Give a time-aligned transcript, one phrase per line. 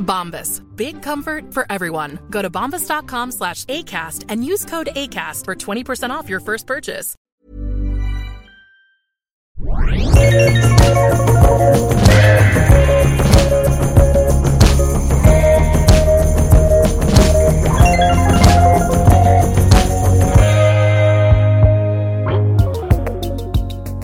[0.00, 0.60] Bombas.
[0.76, 2.18] Big comfort for everyone.
[2.30, 7.14] Go to bombas.com slash ACAST and use code ACAST for 20% off your first purchase.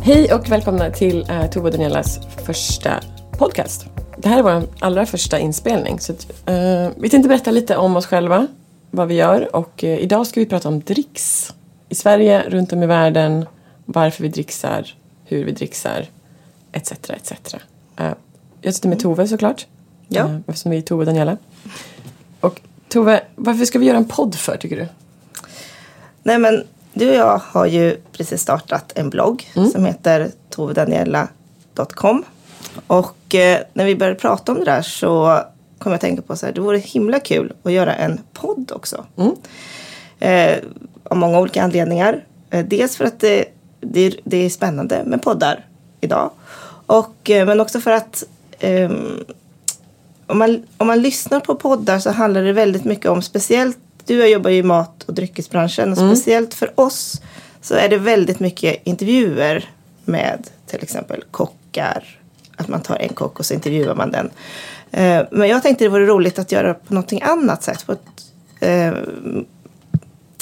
[0.03, 3.01] Hej och välkomna till uh, Tove och Danielas första
[3.39, 3.87] podcast.
[4.19, 6.01] Det här är vår allra första inspelning.
[6.01, 8.47] Så att, eh, vi tänkte berätta lite om oss själva,
[8.91, 11.55] vad vi gör och eh, idag ska vi prata om dricks.
[11.89, 13.47] I Sverige, runt om i världen,
[13.85, 16.07] varför vi dricksar, hur vi dricksar,
[16.73, 16.93] etc.
[17.11, 17.33] etc.
[17.97, 18.13] Eh,
[18.61, 19.67] jag sitter med Tove såklart,
[20.09, 20.21] Ja.
[20.25, 21.37] eh, eftersom vi är Tove och Daniela.
[22.41, 24.87] Och Tove, varför ska vi göra en podd för tycker du?
[26.23, 32.25] Nej men du och jag har ju precis startat en blogg som heter tovedaniela.com.
[32.87, 35.41] Och eh, när vi började prata om det där så
[35.79, 38.73] kom jag att tänka på så här, det vore himla kul att göra en podd
[38.75, 39.05] också.
[40.19, 40.59] Eh,
[41.05, 42.25] av många olika anledningar.
[42.51, 43.45] Eh, dels för att det,
[43.81, 45.65] det, är, det är spännande med poddar
[46.01, 46.31] idag.
[46.87, 48.25] Och, eh, men också för att
[48.61, 49.25] ehm,
[50.27, 54.19] om man, om man lyssnar på poddar så handlar det väldigt mycket om, speciellt du
[54.19, 57.21] och jag jobbar ju i mat och dryckesbranschen och speciellt för oss
[57.61, 59.71] så är det väldigt mycket intervjuer
[60.05, 62.19] med till exempel kockar.
[62.57, 64.31] Att man tar en kock och så intervjuar man den.
[64.91, 67.87] Eh, men jag tänkte det vore roligt att göra på någonting annat sätt.
[67.87, 68.01] På ett,
[68.61, 68.93] eh,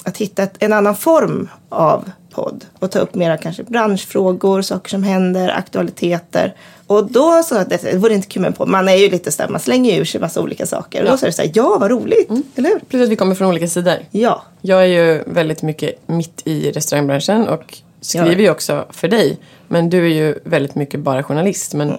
[0.05, 5.03] att hitta en annan form av podd och ta upp mera kanske branschfrågor, saker som
[5.03, 6.55] händer, aktualiteter.
[6.87, 8.69] Och då sa jag att det, vore inte kul med en podd.
[8.69, 11.03] Man är ju lite sådär, man slänger ju ur sig massa olika saker.
[11.03, 12.79] Och då sa det såhär, ja vad roligt, eller hur?
[12.79, 13.97] Plus att vi kommer från olika sidor.
[14.11, 19.39] Ja, Jag är ju väldigt mycket mitt i restaurangbranschen och skriver ju också för dig.
[19.69, 21.75] Men du är ju väldigt mycket bara journalist.
[21.75, 21.99] Men,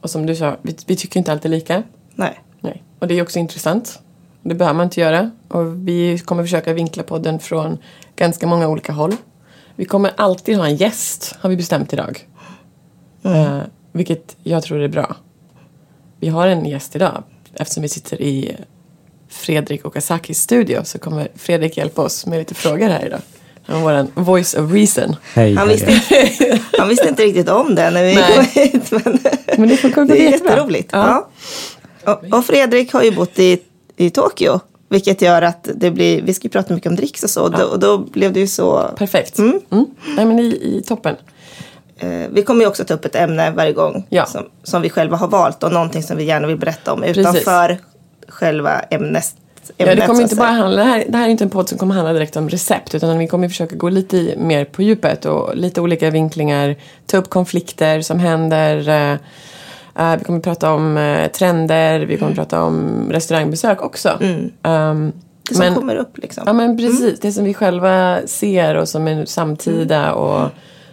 [0.00, 1.82] Och som du sa, vi, vi tycker inte alltid lika.
[2.14, 2.40] nej.
[2.60, 2.82] Nej.
[2.98, 4.00] Och det är också intressant.
[4.42, 5.30] Det behöver man inte göra.
[5.48, 7.78] Och vi kommer försöka vinkla podden från
[8.16, 9.16] ganska många olika håll.
[9.76, 12.28] Vi kommer alltid ha en gäst, har vi bestämt idag.
[13.22, 13.58] Eh,
[13.92, 15.16] vilket jag tror är bra.
[16.20, 17.22] Vi har en gäst idag.
[17.54, 18.56] Eftersom vi sitter i
[19.28, 23.20] Fredrik Okazakis studio så kommer Fredrik hjälpa oss med lite frågor här idag.
[23.66, 25.16] Han är vår voice of reason.
[25.34, 28.34] Hej, Han visste, inte, han visste inte riktigt om det när vi Nej.
[28.34, 28.90] kom hit.
[28.90, 29.18] Men,
[29.58, 30.90] Men det kommer det är jätteroligt.
[30.92, 31.28] Ja.
[32.04, 32.12] Ja.
[32.12, 33.58] Och, och Fredrik har ju bott i,
[33.96, 34.60] i Tokyo.
[34.88, 37.42] Vilket gör att det blir, vi ska ju prata mycket om dricks och så.
[37.42, 38.90] Och då, och då blev det ju så.
[38.96, 39.38] Perfekt.
[39.38, 39.60] Mm.
[40.16, 41.16] Nej men i, i toppen.
[41.98, 44.06] Eh, vi kommer ju också ta upp ett ämne varje gång.
[44.08, 44.26] Ja.
[44.26, 47.02] Som, som vi själva har valt och någonting som vi gärna vill berätta om.
[47.02, 47.78] Utanför
[48.28, 48.80] själva
[49.78, 49.94] ämnet.
[49.94, 51.78] Ja, det kommer inte bara handla, det här, det här är inte en podd som
[51.78, 55.56] kommer handla direkt om recept utan vi kommer försöka gå lite mer på djupet och
[55.56, 56.76] lite olika vinklingar,
[57.06, 58.88] ta upp konflikter som händer.
[58.88, 64.18] eh, vi kommer prata om eh, trender, vi kommer prata om restaurangbesök också.
[64.20, 65.12] Mm.
[65.48, 66.42] Det som men- kommer upp liksom.
[66.46, 70.50] Ja men precis, det som vi själva ser och som är samtida och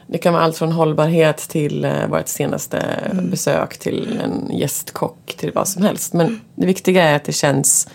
[0.07, 2.83] det kan vara allt från hållbarhet till eh, vårt senaste
[3.31, 6.13] besök till en gästkock till vad som helst.
[6.13, 7.88] Men det viktiga är att det känns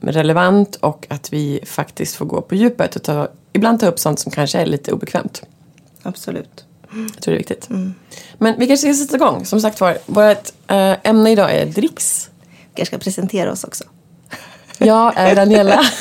[0.00, 4.18] relevant och att vi faktiskt får gå på djupet och ta, ibland ta upp sånt
[4.18, 5.42] som kanske är lite obekvämt.
[6.02, 6.64] Absolut.
[6.94, 7.68] Jag tror det är viktigt.
[8.38, 9.44] Men vi kanske ska sätta igång.
[9.44, 12.30] Som sagt var, vårt eh, ämne idag är dricks.
[12.74, 13.84] kanske ska presentera oss också.
[14.78, 15.82] Jag är Daniela.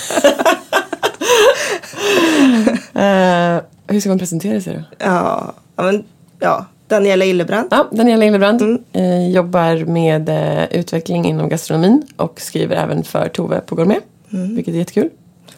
[2.93, 5.05] Eh, hur ska man presentera sig då?
[5.05, 6.03] Ja, men,
[6.39, 6.65] ja.
[6.91, 7.67] Daniela Illebrandt.
[7.71, 13.59] Ja, Daniela Inglebrand eh, jobbar med eh, utveckling inom gastronomin och skriver även för Tove
[13.59, 14.03] på Gourmet.
[14.29, 15.09] Vilket är jättekul.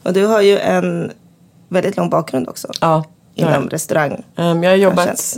[0.04, 1.12] Och du har ju en
[1.70, 2.68] väldigt lång bakgrund också.
[2.82, 3.04] Ja.
[3.36, 4.24] Inom restaurang.
[4.36, 5.38] Um, jag har jobbat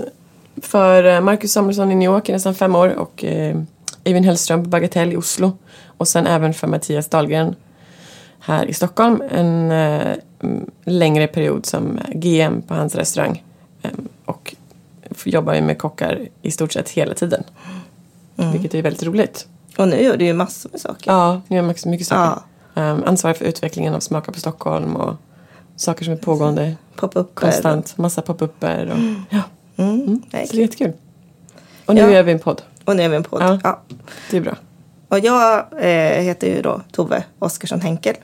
[0.62, 3.58] för eh, Marcus Samuelsson i New York i nästan fem år och eh,
[4.04, 5.58] Eivind Hellström på Bagatell i Oslo.
[5.98, 7.56] Och sen även för Mattias Dahlgren
[8.40, 9.24] här i Stockholm.
[9.32, 10.14] En, eh,
[10.44, 13.44] mm, längre period som GM på hans restaurang.
[13.82, 14.55] Ehm, och
[15.26, 17.44] jobbar ju med kockar i stort sett hela tiden.
[18.36, 19.48] Vilket är väldigt roligt.
[19.78, 21.12] Och nu gör du ju massor med saker.
[21.12, 22.42] Ja, nu gör jag mycket, mycket saker.
[22.74, 25.16] Um, ansvarar för utvecklingen av Smaka på Stockholm och
[25.76, 27.36] saker som är pågående Pop-up.
[27.36, 27.98] konstant.
[27.98, 28.98] Massa pop-upper och
[29.30, 29.42] ja,
[29.78, 30.22] Mm.
[30.22, 30.92] så det är jättekul.
[31.86, 32.10] Och nu Ja.
[32.12, 32.62] gör vi en podd.
[32.86, 33.42] Och nu är vi en podd.
[33.42, 33.60] Ja.
[33.64, 33.82] Ja.
[34.32, 34.56] Det är bra.
[35.10, 38.16] Och jag eh, heter ju då Tove Oskarsson Henkel.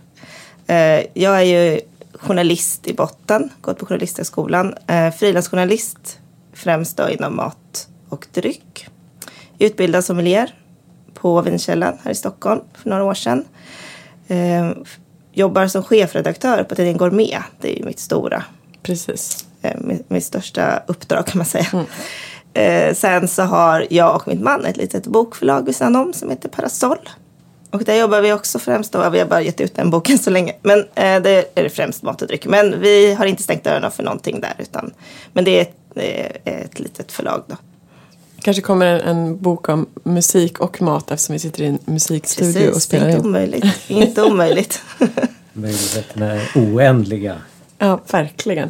[0.68, 0.76] Eh,
[1.14, 1.80] jag är ju
[2.14, 4.74] journalist i botten, gått på Journalisthögskolan.
[4.88, 6.20] Eh, frilansjournalist
[6.54, 8.88] främst då inom mat och dryck.
[9.60, 10.56] Utbildad sommelier
[11.14, 13.46] på Vinkällan här i Stockholm för några år sedan.
[14.28, 14.72] Eh,
[15.34, 17.44] jobbar som chefredaktör på tidningen Gourmet.
[17.62, 18.44] Det är ju mitt stora
[18.84, 19.46] Precis.
[19.62, 21.86] eh, mitt, mitt största uppdrag kan man säga.
[22.54, 26.30] Eh, sen så har jag och min man ett litet bokförlag vid sidan om som
[26.30, 27.10] heter Parasoll.
[27.72, 30.30] Och där jobbar vi också främst då, vi har bara gett ut den boken så
[30.30, 30.54] länge.
[30.62, 32.46] Men eh, det är främst mat och dryck.
[32.46, 34.54] Men vi har inte stängt dörrarna för någonting där.
[34.58, 34.94] Utan,
[35.34, 37.56] men det är ett, det ett litet förlag då.
[38.42, 42.60] Kanske kommer en, en bok om musik och mat eftersom vi sitter i en musikstudio
[42.60, 43.26] och Precis, spelar inte in.
[43.26, 43.66] omöjligt.
[43.88, 44.82] inte omöjligt.
[45.54, 47.38] Möjligheterna är oändliga.
[47.78, 48.70] Ja, verkligen.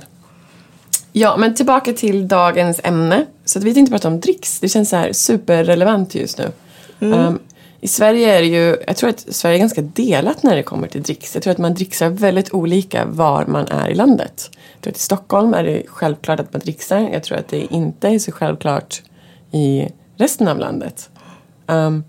[1.13, 3.25] Ja, men tillbaka till dagens ämne.
[3.45, 4.59] Så att vi tänkte prata om dricks.
[4.59, 6.51] Det känns så här superrelevant just nu.
[6.99, 7.39] Um,
[7.83, 10.87] I Sverige är det ju, jag tror att Sverige är ganska delat när det kommer
[10.87, 11.35] till dricks.
[11.35, 14.49] Jag tror att man dricksar väldigt olika var man är i landet.
[14.73, 17.09] Jag tror att i Stockholm är det självklart att man dricksar.
[17.13, 19.01] Jag tror att det inte är så självklart
[19.51, 21.09] i resten av landet.
[21.67, 22.03] Um,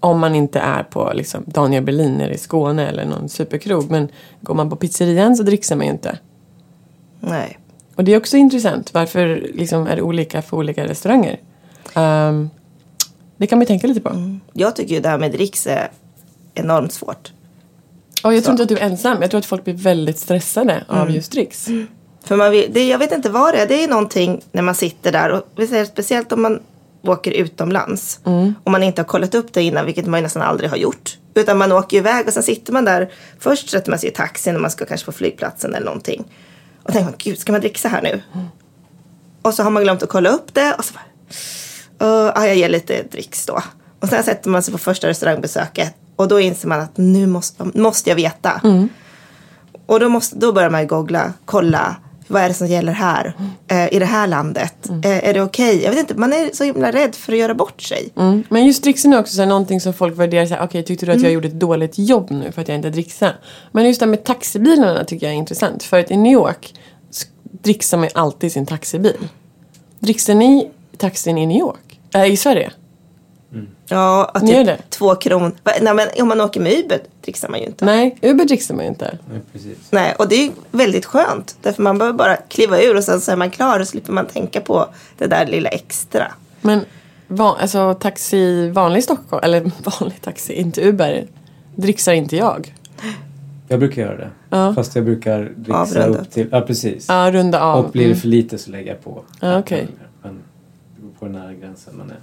[0.00, 3.90] om man inte är på liksom, Daniel Berlin nere i Skåne eller någon superkrog.
[3.90, 4.08] Men
[4.40, 6.18] går man på pizzerian så dricksar man ju inte.
[7.20, 7.58] Nej.
[7.94, 8.94] Och det är också intressant.
[8.94, 11.40] Varför liksom, är det olika för olika restauranger?
[11.94, 12.50] Ehm,
[13.36, 14.38] det kan man ju tänka lite på.
[14.52, 15.90] Jag tycker ju det här med dricks är
[16.54, 17.32] enormt svårt.
[18.24, 18.50] Och jag tror Så.
[18.50, 19.22] inte att du är ensam.
[19.22, 21.68] Jag tror att folk blir väldigt stressade av just dricks.
[22.24, 23.66] För man vill, det, jag vet inte vad det är.
[23.66, 25.30] Det är någonting när man sitter där.
[25.30, 25.42] Och
[25.88, 26.60] speciellt om man
[27.02, 28.20] åker utomlands.
[28.64, 29.86] Och man inte har kollat upp det innan.
[29.86, 31.18] Vilket man ju nästan aldrig har gjort.
[31.34, 33.12] Utan man åker iväg och sen sitter man där.
[33.38, 36.24] Först sätter man sig i taxin när man ska kanske på flygplatsen eller någonting.
[36.82, 38.22] Och tänker man, gud ska man dricksa här nu?
[39.42, 40.74] Och så har man glömt att kolla upp det.
[40.78, 41.04] Och så bara,
[42.02, 43.62] uh, ja, jag ger lite dricks då.
[44.00, 45.94] Och sen sätter man sig på första restaurangbesöket.
[46.16, 48.60] Och då inser man att nu måste, måste jag veta.
[49.86, 51.96] Och då, måste, då börjar man ju googla, kolla.
[52.28, 53.36] Vad är det som gäller här?
[53.68, 54.88] Eh, I det här landet?
[55.04, 55.82] Eh, är det okej?
[55.82, 58.12] Jag vet inte, man är så himla rädd för att göra bort sig.
[58.16, 58.42] Mm.
[58.48, 60.64] Men just dricksen är också så här, någonting som folk värderar.
[60.64, 63.34] Okej, tyckte du att jag gjorde ett dåligt jobb nu för att jag inte dricksade?
[63.72, 65.82] Men just det här med taxibilarna tycker jag är intressant.
[65.82, 66.74] För att i New York
[67.62, 69.28] dricksar man ju alltid sin taxibil.
[69.98, 71.85] Dricksar ni taxin i New York?
[72.16, 72.70] Äh, I Sverige?
[73.88, 74.78] Ja, och Ni gör typ det?
[74.90, 75.52] två kronor.
[75.80, 77.84] Nej, men om man åker med Uber dricksar man ju inte.
[77.84, 79.18] Nej, Uber dricksar man ju inte.
[79.32, 79.78] Ja, precis.
[79.90, 81.56] Nej, och det är ju väldigt skönt.
[81.62, 84.26] Därför man behöver bara kliva ur och sen så är man klar och slipper man
[84.26, 84.86] tänka på
[85.18, 86.32] det där lilla extra.
[86.60, 86.80] Men
[87.28, 89.60] van, alltså taxi, vanlig Stockholm, eller
[90.00, 91.26] vanlig taxi, inte Uber,
[91.76, 92.74] dricksar inte jag.
[93.68, 94.30] Jag brukar göra det.
[94.50, 94.74] Ja.
[94.74, 96.18] Fast jag brukar dricksa Avrunda.
[96.18, 96.48] upp till...
[96.52, 97.06] Ja, precis.
[97.08, 97.84] Ja, runda av.
[97.84, 98.20] Och blir det Mm.
[98.20, 99.22] för lite så lägger jag på.
[99.40, 99.86] Ja, okej.
[99.86, 100.05] Beror
[101.18, 102.20] på den här gränsen man är.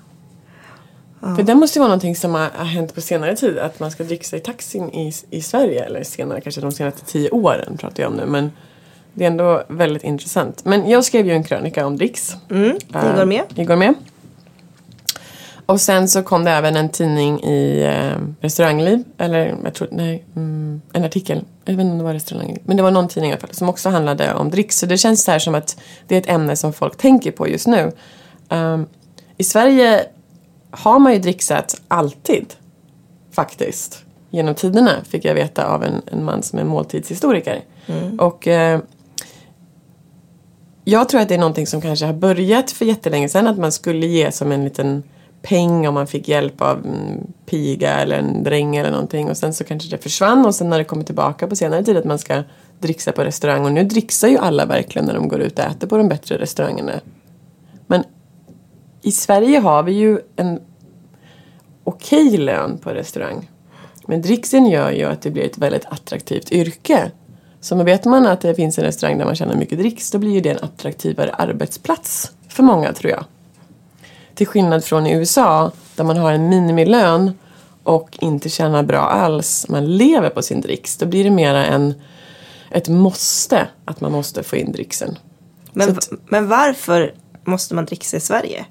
[1.36, 3.58] För det måste ju vara någonting som har, hänt på senare tid.
[3.58, 5.86] Att man ska dricksa i taxin i, i Sverige.
[5.86, 8.26] Eller senare, kanske de senaste tio åren pratar jag om nu.
[8.26, 8.52] Men
[9.14, 10.66] det är ändå väldigt intressant.
[10.66, 12.36] Men jag skrev ju en krönika om dricks.
[12.50, 13.44] Mm, det går med.
[13.56, 13.94] Igår med.
[15.66, 19.04] Och sen så kom det även en tidning i eh, Restaurangliv.
[19.18, 21.42] Eller jag tror, nej, mm, en artikel.
[21.66, 22.62] Jag vet inte om det var Restaurangliv.
[22.66, 24.78] Men det var någon tidning i alla fall som också handlade om dricks.
[24.78, 25.78] Så det känns så här som att
[26.08, 27.92] det är ett ämne som folk tänker på just nu.
[28.54, 28.88] Um,
[29.38, 30.06] I Sverige
[30.72, 32.54] har man ju dricksat alltid.
[33.32, 34.04] Faktiskt.
[34.30, 37.64] Genom tiderna fick jag veta av en, en man som är måltidshistoriker.
[38.20, 38.80] Och eh,
[40.84, 43.48] jag tror att det är någonting som kanske har börjat för jättelänge sedan.
[43.48, 45.04] Att man skulle ge som en liten
[45.42, 49.30] peng om man fick hjälp av en piga eller en dräng eller någonting.
[49.30, 51.98] Och sen så kanske det försvann och sen när det kommer tillbaka på senare tid
[51.98, 52.44] att man ska
[52.80, 53.66] dricksa på restaurang.
[53.66, 56.38] Och nu dricksar ju alla verkligen när de går ut och äter på de bättre
[56.38, 56.92] restaurangerna.
[57.88, 58.04] Men
[59.04, 60.60] i Sverige har vi ju en
[61.84, 63.50] okej lön på restaurang.
[64.08, 67.12] Men dricksen gör ju att det blir ett väldigt attraktivt yrke.
[67.62, 70.32] Så vet man att det finns en restaurang där man tjänar mycket dricks då blir
[70.32, 73.26] ju det en attraktivare arbetsplats för många tror jag.
[74.36, 77.32] Till skillnad från i USA där man har en minimilön
[77.84, 79.66] och inte tjänar bra alls.
[79.70, 80.98] Man lever på sin dricks.
[80.98, 81.94] Då blir det mera en,
[82.72, 85.18] ett måste att man måste få in dricksen.
[85.74, 88.66] Men, Så men varför måste man dricksa i Sverige?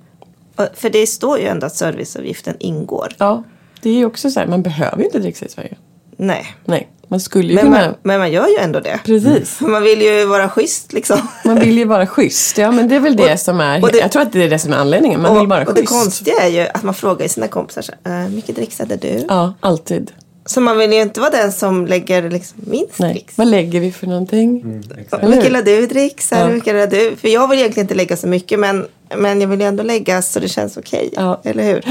[0.56, 3.14] Och- För det står ju ändå att serviceavgiften ingår.
[3.18, 3.42] Ja,
[3.82, 5.76] det är ju också så här, man behöver ju inte dricksa i Sverige.
[6.16, 6.46] Nej.
[6.64, 7.80] Nej, Man skulle ju Men kunna...
[7.80, 9.00] man, men man gör ju ändå det.
[9.04, 9.60] Precis.
[9.60, 11.18] Man vill ju vara schysst liksom.
[11.44, 12.58] Man vill ju vara schysst.
[12.58, 13.82] Ja, men det är väl det som är...
[13.82, 15.22] och det- jag tror att det är det som är anledningen.
[15.22, 15.92] Man vill vara och det schysst.
[15.92, 19.24] konstiga är ju att man frågar sina kompisar så här, "Eh, mycket dricksade du?
[19.28, 20.10] Ja, alltid.
[20.46, 23.12] Så man vill ju inte vara den som lägger liksom minst Nej.
[23.12, 23.38] dricks.
[23.38, 24.60] Vad lägger vi för någonting?
[24.60, 24.82] Mm,
[25.20, 26.28] Hur mycket la du dricks?
[26.32, 26.38] Ja.
[26.44, 27.16] Hur mycket la du?
[27.16, 30.40] För jag vill egentligen inte lägga så mycket men, men jag vill ändå lägga så
[30.40, 31.10] det känns okej.
[31.16, 31.40] Ja.
[31.44, 31.84] Eller hur?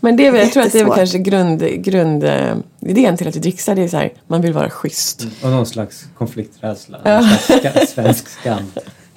[0.00, 3.16] Men det är väl, jag tror att det är väl kanske grund, grund, eh, idén
[3.16, 3.74] till att vi dricksar.
[3.74, 5.26] Det är så här, man vill vara schysst.
[5.42, 6.98] Och någon slags konflikträdsla.
[7.04, 8.72] Någon slags svensk skam.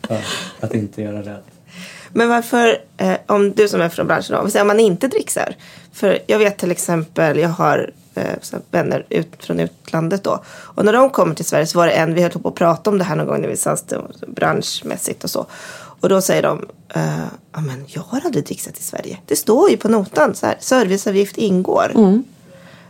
[0.07, 0.21] För
[0.59, 1.45] att inte göra rätt.
[2.13, 5.55] Men varför, eh, om du som är från branschen, då, om man inte dricksar.
[5.93, 10.43] För jag vet till exempel, jag har eh, vänner ut, från utlandet då.
[10.47, 12.89] Och när de kommer till Sverige så var det en, vi höll på att prata
[12.89, 13.93] om det här någon gång när vi satt
[14.27, 15.45] branschmässigt och så.
[15.99, 16.65] Och då säger de,
[17.51, 19.17] ja men jag har aldrig dricksat i Sverige.
[19.25, 21.91] Det står ju på notan så här, serviceavgift ingår.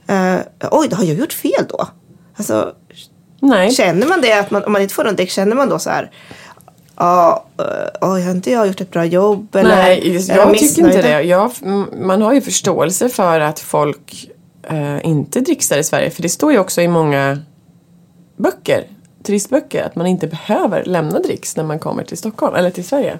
[0.07, 0.39] Eh,
[0.71, 1.87] oj, då har jag gjort fel då?
[2.35, 2.73] Alltså,
[3.41, 3.71] Nej.
[3.71, 5.89] Känner man det, att man, om man inte får någon däck, känner man då så
[5.89, 6.11] här,
[6.95, 7.45] ja,
[8.01, 9.55] uh, har inte jag gjort ett bra jobb?
[9.55, 11.21] Eller Nej, just- jag tycker inte det.
[11.21, 11.51] Jag,
[12.01, 14.29] man har ju förståelse för att folk
[14.63, 16.09] eh, inte dricksar i Sverige.
[16.09, 17.39] För det står ju också i många
[18.37, 18.83] böcker,
[19.23, 23.19] turistböcker, att man inte behöver lämna dricks när man kommer till Stockholm, eller till Sverige.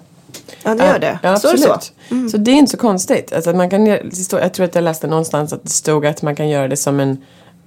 [0.63, 1.19] Ja, det gör det.
[1.23, 1.93] Ja, Står det absolut.
[2.09, 2.29] så?
[2.29, 3.33] Så det är inte så konstigt.
[3.33, 6.49] Alltså, man kan, jag tror att jag läste någonstans att det stod att man kan
[6.49, 7.17] göra det som en,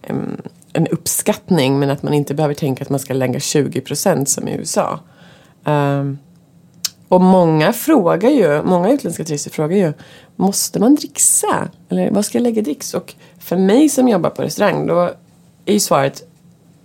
[0.03, 0.43] en,
[0.73, 4.55] en uppskattning men att man inte behöver tänka att man ska lägga 20% som i
[4.57, 5.01] USA.
[5.65, 6.19] Ehm,
[7.09, 9.93] och många frågar ju, många utländska turister frågar ju,
[10.37, 11.69] måste man dricksa?
[11.89, 12.95] Eller vad ska jag lägga i dricks?
[12.95, 15.11] Och för mig som jobbar på restaurang då
[15.65, 16.23] är ju svaret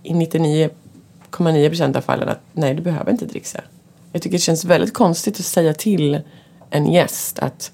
[0.02, 3.60] i 99,9% av fallen att nej, du behöver inte dricksa.
[4.12, 6.20] Jag tycker det känns väldigt konstigt att säga till
[6.70, 7.72] en gäst att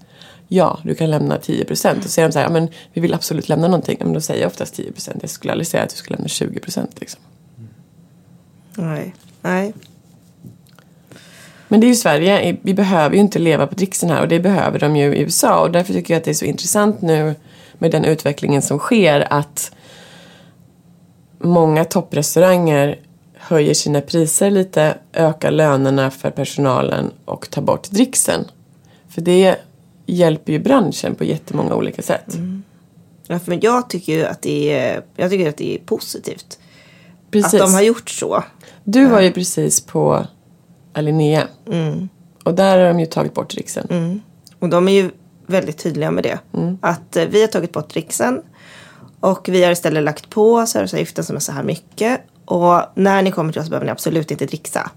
[0.49, 3.49] ja, du kan lämna 10% och säger de så här, ja, men vi vill absolut
[3.49, 3.97] lämna någonting.
[4.00, 5.19] Men då säger jag oftast 10%.
[5.21, 7.21] Jag skulle aldrig säga att du skulle lämna 20% liksom.
[8.75, 9.14] Nej.
[9.43, 9.75] Nej.
[11.69, 14.41] Men det är ju Sverige, vi behöver ju inte leva på dricksen här och det
[14.41, 17.35] behöver de ju i USA och därför tycker jag att det är så intressant nu
[17.79, 19.73] med den utvecklingen som sker att
[21.38, 22.99] många topprestauranger
[23.49, 28.45] höjer sina priser lite, ökar lönerna för personalen och tar bort dricksen.
[29.09, 29.57] För det
[30.07, 32.37] hjälper ju branschen på jättemånga olika sätt.
[33.27, 36.59] Ja, men jag tycker ju att det är, jag tycker att det är positivt.
[37.31, 37.55] Precis.
[37.55, 38.45] Att de har gjort så.
[38.85, 40.27] Du var ju precis på
[40.93, 41.49] Alinea.
[42.45, 44.23] Och där har de ju tagit bort dricksen.
[44.59, 45.11] Och de är ju
[45.47, 46.39] väldigt tydliga med det.
[46.81, 48.43] Att eh, vi har tagit bort dricksen.
[49.21, 52.21] Och vi har istället lagt på serviceavgiften som är så här mycket.
[52.45, 54.91] Och när ni kommer till oss behöver ni absolut inte dricksa.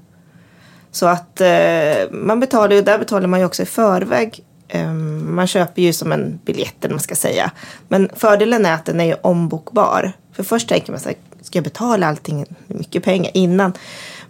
[0.92, 4.44] Så att eh, man betalar ju, där betalar man ju också i förväg.
[4.68, 7.52] Eh, man köper ju som en biljett eller vad man ska säga.
[7.88, 10.12] Men fördelen är att den är ju ombokbar.
[10.34, 13.74] För först tänker man så här, ska jag betala allting, mycket pengar innan?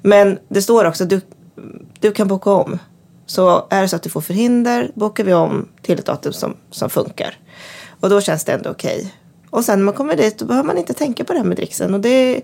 [0.02, 1.22] Men det står också, du,
[2.00, 2.80] du kan boka om.
[3.26, 6.56] Så är det så att du får förhinder bokar vi om till ett datum som,
[6.72, 7.38] som funkar.
[8.00, 9.14] Och då känns det ändå okej.
[9.50, 11.58] Och sen när man kommer dit då behöver man inte tänka på det här med
[11.58, 11.94] dricksen.
[11.94, 12.42] Och det,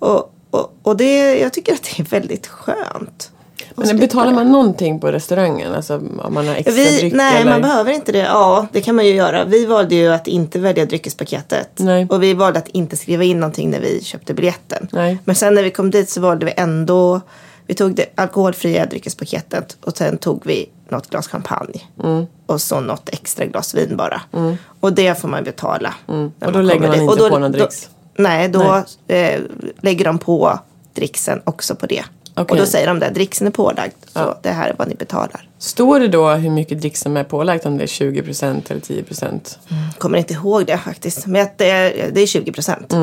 [0.00, 3.30] och, och, och det, jag tycker att det är väldigt skönt.
[3.74, 5.74] Men betalar man någonting på restaurangen?
[5.74, 7.50] Alltså om man har extra Vi, dryck nej, eller?
[7.50, 8.18] man behöver inte det.
[8.18, 9.44] Ja, det kan man ju göra.
[9.44, 11.70] Vi valde ju att inte välja dryckespaketet.
[11.76, 12.06] Nej.
[12.10, 14.88] Och vi valde att inte skriva in någonting när vi köpte biljetten.
[14.92, 15.18] Nej.
[15.24, 17.20] Men sen när vi kom dit så valde vi ändå,
[17.66, 21.80] vi tog det alkoholfria dryckespaketet och sen tog vi något glas champagne.
[22.04, 22.26] Mm.
[22.46, 24.22] Och så något extra glas vin bara.
[24.80, 25.94] Och det får man betala.
[26.08, 26.32] Mm.
[26.44, 27.00] Och då lägger man dit.
[27.00, 27.88] inte Och då- på någon då- dricks?
[28.16, 29.40] Nej, då Eh,
[29.80, 30.58] lägger de på
[30.94, 32.04] dricksen också på det.
[32.34, 32.44] Okej.
[32.50, 33.92] Och då säger de där, dricksen är pålagd.
[34.12, 34.38] Så Ja.
[34.42, 35.48] det här är vad ni betalar.
[35.58, 37.66] Står det då hur mycket drick som är pålagt?
[37.66, 39.58] Om det är 20% eller 10%?
[39.98, 41.26] Kommer inte ihåg det faktiskt.
[41.26, 42.94] Men att det, är, det är 20 procent.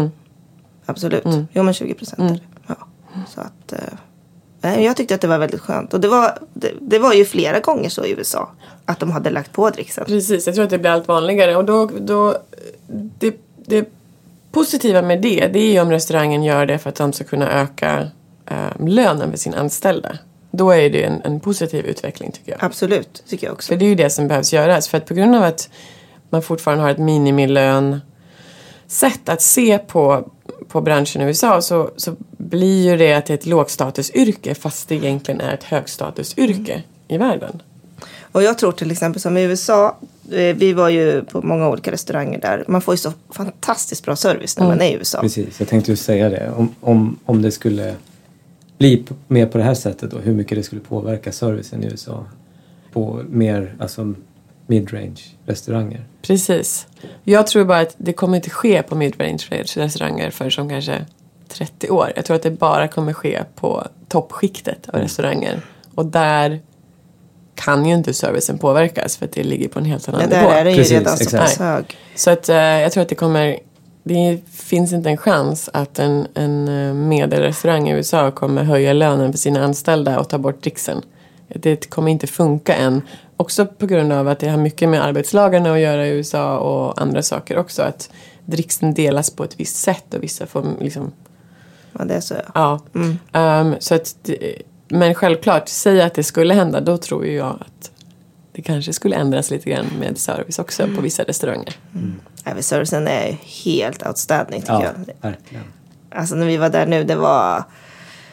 [0.85, 1.23] Absolut.
[1.53, 2.39] Jo men 20 procent är det.
[2.67, 2.75] Ja.
[3.35, 3.79] Så att, eh,
[4.61, 5.93] nej, jag tyckte att det var väldigt skönt.
[5.93, 8.49] Och det var, det, det var ju flera gånger så i USA.
[8.85, 10.05] Att de hade lagt på dricksen.
[10.05, 11.55] Precis, jag tror att det blir allt vanligare.
[11.55, 12.37] Och då, då,
[13.19, 13.35] det,
[13.65, 13.85] det
[14.57, 17.51] positiva med det, det är ju om restaurangen gör det för att de ska kunna
[17.61, 18.07] öka
[18.45, 20.17] eh, lönen för sina anställda.
[20.51, 22.63] Då är det en, en positiv utveckling tycker jag.
[22.63, 23.67] Absolut, tycker jag också.
[23.67, 24.87] För det är ju det som behövs göras.
[24.87, 25.69] För att på grund av att
[26.29, 28.01] man fortfarande har ett minimilön
[28.87, 30.31] sätt att se på,
[30.67, 34.89] på branschen i USA så, så blir ju det att det är ett lågstatusyrke fast
[34.89, 37.61] det egentligen är ett högstatusyrke i världen.
[38.37, 39.97] Och jag tror till exempel som i USA.
[40.31, 42.63] eh, Vi var ju på många olika restauranger där.
[42.67, 45.21] Man får ju så fantastiskt bra service när man är i USA.
[45.21, 46.51] Precis, jag tänkte just säga det.
[46.57, 47.95] Om, om, om det skulle
[48.77, 52.25] bli mer på det här sättet och hur mycket det skulle påverka servicen i USA
[52.93, 54.13] på mer alltså
[54.67, 56.05] midrange restauranger.
[56.21, 56.87] Precis.
[57.23, 59.37] Jag tror bara att det kommer inte ske på midrange
[59.75, 61.05] restauranger för som kanske
[61.47, 62.11] 30 år.
[62.15, 65.61] Jag tror att det bara kommer ske på toppskiktet av restauranger.
[65.95, 66.59] Och där
[67.57, 70.49] kan ju inte servicen påverkas för att det ligger på en helt annan Ja, nivå.
[70.49, 71.43] där är den ju Precis, redan så exakt.
[71.43, 71.97] pass hög.
[72.15, 73.59] Så att, eh, jag tror att det kommer...
[74.03, 79.31] Det finns inte en chans att en, en eh, medelrestaurang i USA kommer höja lönen
[79.31, 81.01] för sina anställda och ta bort dricksen.
[81.47, 83.01] Det kommer inte funka än.
[83.37, 87.01] Också på grund av att det har mycket med arbetslagarna att göra i USA och
[87.01, 87.81] andra saker också.
[87.81, 88.09] Att
[88.45, 91.11] dricksen delas på ett visst sätt och vissa får liksom
[91.99, 92.35] Ja, det är så.
[92.55, 92.79] Ja.
[93.33, 97.57] Ehm, så att, det- men självklart, säg att det skulle hända, då tror ju jag
[97.61, 97.91] att
[98.51, 101.75] det kanske skulle ändras lite grann med service också på vissa restauranger.
[102.43, 105.29] Även servicen är helt outstanding tycker Ja, jag.
[105.29, 105.63] verkligen.
[106.15, 107.63] Alltså när vi var där nu, det var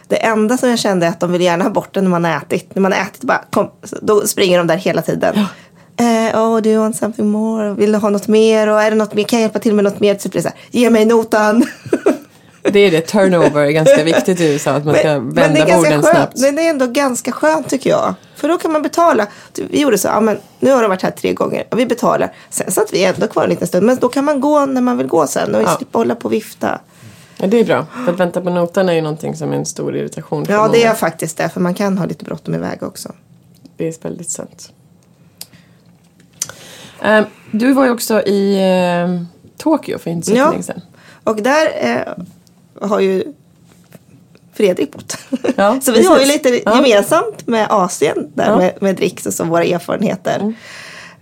[0.08, 2.24] det enda som jag kände är att de vill gärna ha bort det när man
[2.24, 2.74] har ätit.
[2.74, 3.70] När man har ätit, bara, kom,
[4.02, 5.36] då springer de där hela tiden.
[5.96, 7.74] Eh, oh, do you want something more?
[7.74, 8.66] Vill du ha något mer?
[8.68, 9.24] Och är det något mer?
[9.24, 10.18] Kan jag hjälpa till med något mer?
[10.18, 11.64] Så här, ge mig notan.
[12.72, 16.02] Det är det, turnover är ganska viktigt i USA, att man ska Men, vända borden
[16.02, 16.38] snabbt.
[16.40, 18.14] men det är ändå ganska skönt tycker jag.
[18.36, 19.26] För då kan man betala.
[19.54, 21.64] Vi gjorde så, ja, men nu har de varit här tre gånger.
[21.76, 22.32] Vi betalar.
[22.50, 23.86] Sen satt vi ändå kvar en liten stund.
[23.86, 25.54] Men då kan man gå när man vill gå sen.
[25.54, 25.76] Och Ja.
[25.76, 26.80] slippa hålla på och vifta.
[27.36, 29.66] Ja, det är bra, för att vänta på notan är ju någonting som är en
[29.66, 30.72] stor irritation för Ja, många.
[30.72, 31.48] det är faktiskt det.
[31.48, 33.12] För man kan ha lite bråttom iväg också.
[33.76, 34.72] Det är väldigt sant.
[37.02, 39.26] Ehm, du var ju också i ehm,
[39.58, 40.50] Tokyo för inte så Ja.
[40.50, 40.80] länge sedan.
[41.24, 42.24] Och där eh,
[42.80, 43.24] har ju
[44.54, 45.18] Fredrik bott.
[45.56, 46.76] Ja, så vi har ju lite Ja.
[46.76, 48.56] gemensamt med Asien där Ja.
[48.56, 50.36] med, med dricks och så våra erfarenheter.
[50.40, 50.54] Mm.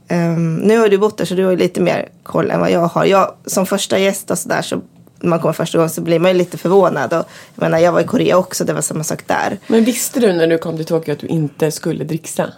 [0.08, 2.70] Ehm, nu har du bott där så du har ju lite mer koll än vad
[2.70, 3.04] jag har.
[3.04, 4.80] Jag som första gäst och sådär så
[5.20, 7.12] när man kommer första gången så blir man ju lite förvånad.
[7.12, 9.58] Och, jag menar jag var i Korea också, det var samma sak där.
[9.66, 12.48] Men visste du när du kom till Tokyo att du inte skulle dricksa?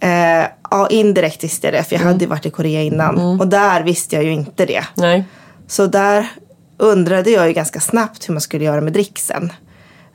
[0.00, 2.12] Eh, ja, indirekt visste jag det för jag Mm.
[2.12, 3.40] hade ju varit i Korea innan.
[3.40, 4.84] Och där visste jag ju inte det.
[4.94, 5.24] Nej.
[5.66, 6.28] Så där
[6.76, 9.52] undrade jag ju ganska snabbt hur man skulle göra med dricksen.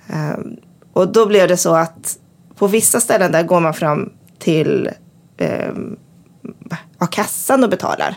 [0.09, 0.55] Ehm,
[0.93, 2.17] och då blev det så att
[2.55, 4.89] på vissa ställen där går man fram till
[5.37, 5.71] eh,
[7.11, 8.15] kassan och betalar.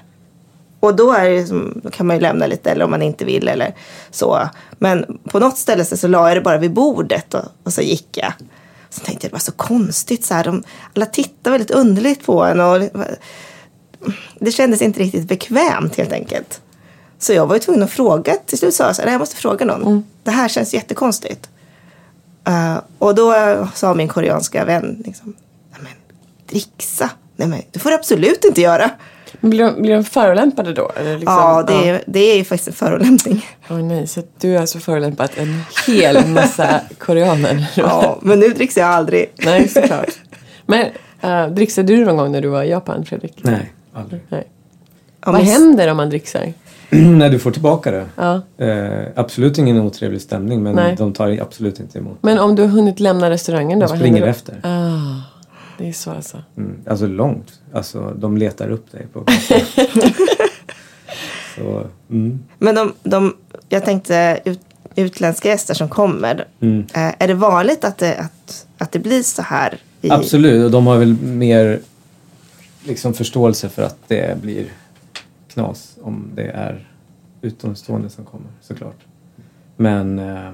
[0.81, 3.25] Och då, är det, som- då kan man ju lämna lite eller om man inte
[3.25, 3.75] vill eller
[4.11, 4.49] så.
[4.79, 7.83] Men på något ställe så, så la jag det bara vid bordet och, och så
[7.83, 8.33] gick jag.
[8.91, 10.45] Så tänkte jag det var så konstigt så här.
[10.45, 10.63] De,
[10.95, 12.83] alla tittar väldigt underligt på en och
[14.41, 16.61] det kändes inte riktigt bekvämt helt enkelt.
[17.23, 18.35] Så jag var ju tvungen att fråga.
[18.47, 20.05] Till slut sa jag så här, "Nej, jag måste fråga någon.
[20.23, 21.49] Det här känns jättekonstigt.
[22.47, 23.35] Eh, och då
[23.75, 25.35] sa min koreanska vän liksom,
[25.71, 25.93] Nej men
[26.51, 27.11] dricksa?
[27.37, 28.91] Nej men det får du absolut inte göra.
[29.41, 30.91] Blir de, blir de förolämpade då?
[30.97, 33.47] Eller liksom, ja, det är, det är ju faktiskt en förolämpning.
[33.71, 37.73] Åh nej, så du har alltså förolämpat en hel massa koreaner?
[37.77, 39.33] ja, men nu dricks jag aldrig.
[39.37, 40.11] nej, såklart.
[40.67, 40.87] Men
[41.25, 43.41] uh, dricksade du någon gång när du var i Japan, Fredrik?
[43.43, 44.21] Nej, aldrig.
[44.29, 44.49] Nej.
[45.25, 46.53] Ja, Vad händer om man dricksar?
[46.97, 48.07] När du får tillbaka det.
[48.17, 48.43] Ja.
[48.67, 50.95] Eh, absolut ingen otrevlig stämning men Nej.
[50.99, 52.19] de tar absolut inte emot.
[52.21, 53.87] Men om du har hunnit lämna restaurangen då?
[53.87, 54.61] de springer efter.
[54.63, 55.23] Ah,
[55.79, 56.39] det är så alltså.
[56.57, 57.61] Mm, alltså långt.
[57.73, 59.25] Alltså de letar upp dig på.
[61.57, 62.41] Så, mm.
[62.59, 63.37] Men de, de,
[63.69, 64.61] jag tänkte ut,
[64.95, 66.47] utländska gäster som kommer.
[66.61, 66.87] Mm.
[66.95, 69.79] Eh, är det vanligt att det, att, att det blir så här?
[70.01, 71.81] I, Absolut, och de har väl mer
[72.85, 74.67] liksom förståelse för att det blir
[75.55, 76.89] knas om det är
[77.41, 78.99] utomstående som kommer såklart.
[79.77, 80.53] Men eh,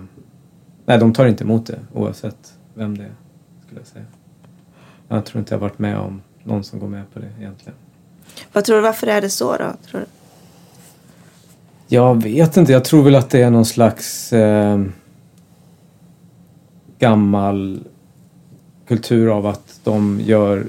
[0.84, 3.14] nej, de tar inte emot det oavsett vem det är
[3.66, 4.04] skulle jag säga.
[5.08, 7.78] Jag tror inte jag varit med om någon som går med på det egentligen.
[8.52, 9.72] Vad tror du, varför är det så då?
[9.90, 10.06] Tror du?
[11.96, 14.84] Jag vet inte, jag tror väl att det är någon slags eh,
[16.98, 17.80] gammal
[18.86, 20.66] kultur av att de gör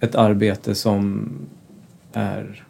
[0.00, 1.28] ett arbete som
[2.12, 2.64] är...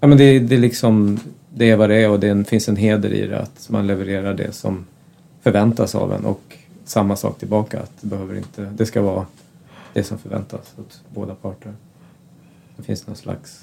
[0.00, 1.20] Ja men det, det är liksom,
[1.54, 4.34] det är vad det är och det finns en heder i det att man levererar
[4.34, 4.86] det som
[5.42, 9.26] förväntas av en och samma sak tillbaka att det behöver inte, det ska vara
[9.92, 11.72] det som förväntas åt båda parter.
[12.76, 13.60] Det finns någon slags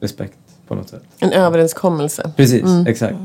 [0.00, 1.02] respekt på något sätt.
[1.18, 2.32] En överenskommelse.
[2.36, 2.86] Precis, Mm.
[2.86, 3.16] exakt.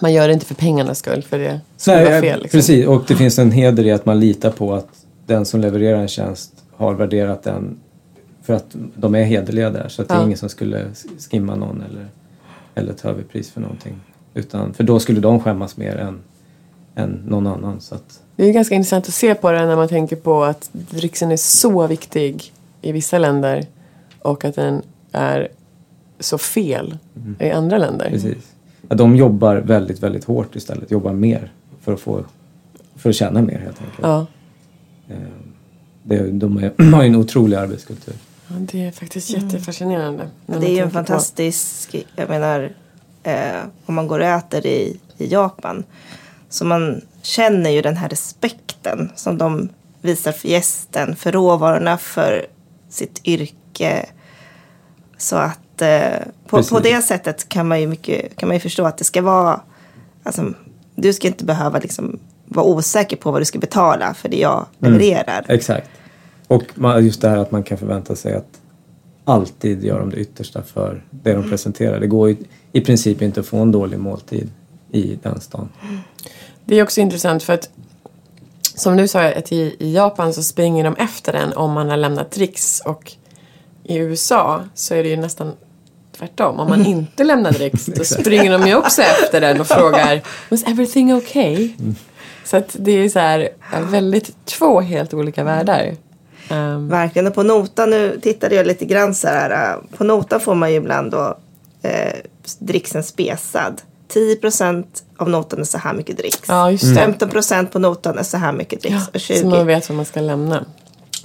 [0.00, 2.42] Man gör det inte för pengarnas skull, för det skulle vara fel.
[2.42, 2.58] Liksom.
[2.58, 4.88] Precis, och det finns en heder i att man litar på att
[5.26, 7.78] den som levererar en tjänst har värderat den
[8.48, 9.88] för att de är hederliga där.
[9.88, 10.24] Så att det är Ja.
[10.24, 10.86] ingen som skulle
[11.30, 12.06] skimma någon eller,
[12.74, 14.00] eller ta överpris för någonting.
[14.34, 16.18] Utan, för då skulle de skämmas mer än,
[16.94, 17.80] än någon annan.
[17.80, 20.68] Så att, Det är ganska intressant att se på det när man tänker på att
[20.72, 23.66] dricksen är så viktig i vissa länder
[24.22, 24.82] och att den
[25.12, 25.48] är
[26.20, 26.98] så fel
[27.40, 28.06] i andra länder.
[28.06, 28.20] Mm.
[28.20, 28.52] precis.
[28.88, 30.90] Ja, de jobbar väldigt, väldigt hårt istället.
[30.90, 32.24] Jobbar mer för att, få,
[32.96, 33.98] för att tjäna mer helt enkelt.
[34.02, 34.26] Ja.
[35.08, 35.16] Eh,
[36.02, 38.14] Det, de är, har ju en otrolig arbetskultur.
[38.48, 40.28] Ja, det är faktiskt jättefascinerande.
[40.46, 42.72] när man Det är ju en tänker på- fantastisk, jag menar,
[43.22, 45.84] eh, om man går och äter i, i Japan.
[46.48, 49.68] Så man känner ju den här respekten som de
[50.00, 52.46] visar för gästen, för råvarorna, för
[52.88, 54.06] sitt yrke.
[55.16, 58.84] Så att eh, på, på det sättet kan man ju, mycket, kan man ju förstå
[58.86, 59.60] att det ska vara...
[60.22, 60.52] Alltså,
[60.94, 64.66] du ska inte behöva liksom vara osäker på vad du ska betala för det jag
[64.78, 65.44] levererar.
[65.48, 65.90] Exakt.
[66.48, 68.60] Och man- just det här att man kan förvänta sig att
[69.24, 72.00] alltid göra de det yttersta för det de presenterar.
[72.00, 72.36] Det går ju
[72.72, 74.50] i princip inte att få en dålig måltid
[74.92, 75.68] i den stan.
[76.64, 77.70] Det är också intressant för att
[78.74, 81.96] som du sa att i, i Japan så springer de efter en om man har
[81.96, 83.12] lämnat dricks och
[83.84, 85.52] i USA så är det ju nästan
[86.18, 86.60] tvärtom.
[86.60, 90.62] Om man inte lämnar dricks då springer de ju också efter den och frågar Was
[90.62, 91.70] everything okay?
[92.44, 93.48] Så att det är så här
[93.90, 95.94] väldigt två helt olika världar.
[96.48, 97.26] Ehm, Verkligen.
[97.26, 99.72] Och på notan, nu tittade jag lite grann så här.
[99.74, 101.38] äh, På notan får man ju ibland då
[101.82, 102.12] eh,
[102.58, 103.82] dricksen spesad.
[104.08, 106.42] 10 procent av notan är så här mycket dricks.
[106.48, 106.94] Ja, just det.
[106.94, 109.08] 15 procent på notan är så här mycket dricks.
[109.14, 110.64] och 20 så man vet vad man ska lämna.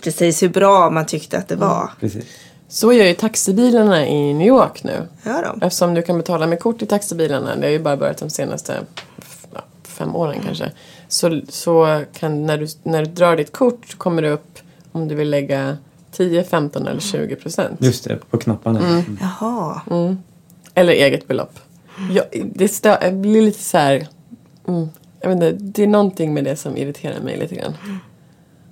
[0.03, 1.67] precis hur bra man tyckte att det Mm.
[1.67, 1.89] var.
[1.99, 2.25] Precis.
[2.69, 5.07] Så gör ju taxibilarna i New York nu.
[5.25, 5.65] Gör de?
[5.65, 8.79] Eftersom du kan betala med kort i taxibilarna, det har ju bara börjat de senaste
[9.53, 10.71] ja, fem åren kanske.
[11.07, 14.52] Så, så kan när du, när du drar ditt kort så kommer det upp
[14.93, 15.77] om du vill lägga
[16.11, 17.81] 10, 15 eller 20 procent.
[17.81, 18.79] Just det, på knapparna.
[18.79, 19.17] Mm.
[19.21, 19.81] Jaha.
[20.73, 21.59] Eller eget belopp.
[22.11, 22.25] Jag,
[22.55, 24.07] det, stö, jag blir lite så här...
[24.67, 24.87] Mm,
[25.21, 27.73] jag vet inte, det är någonting med det som irriterar mig lite grann.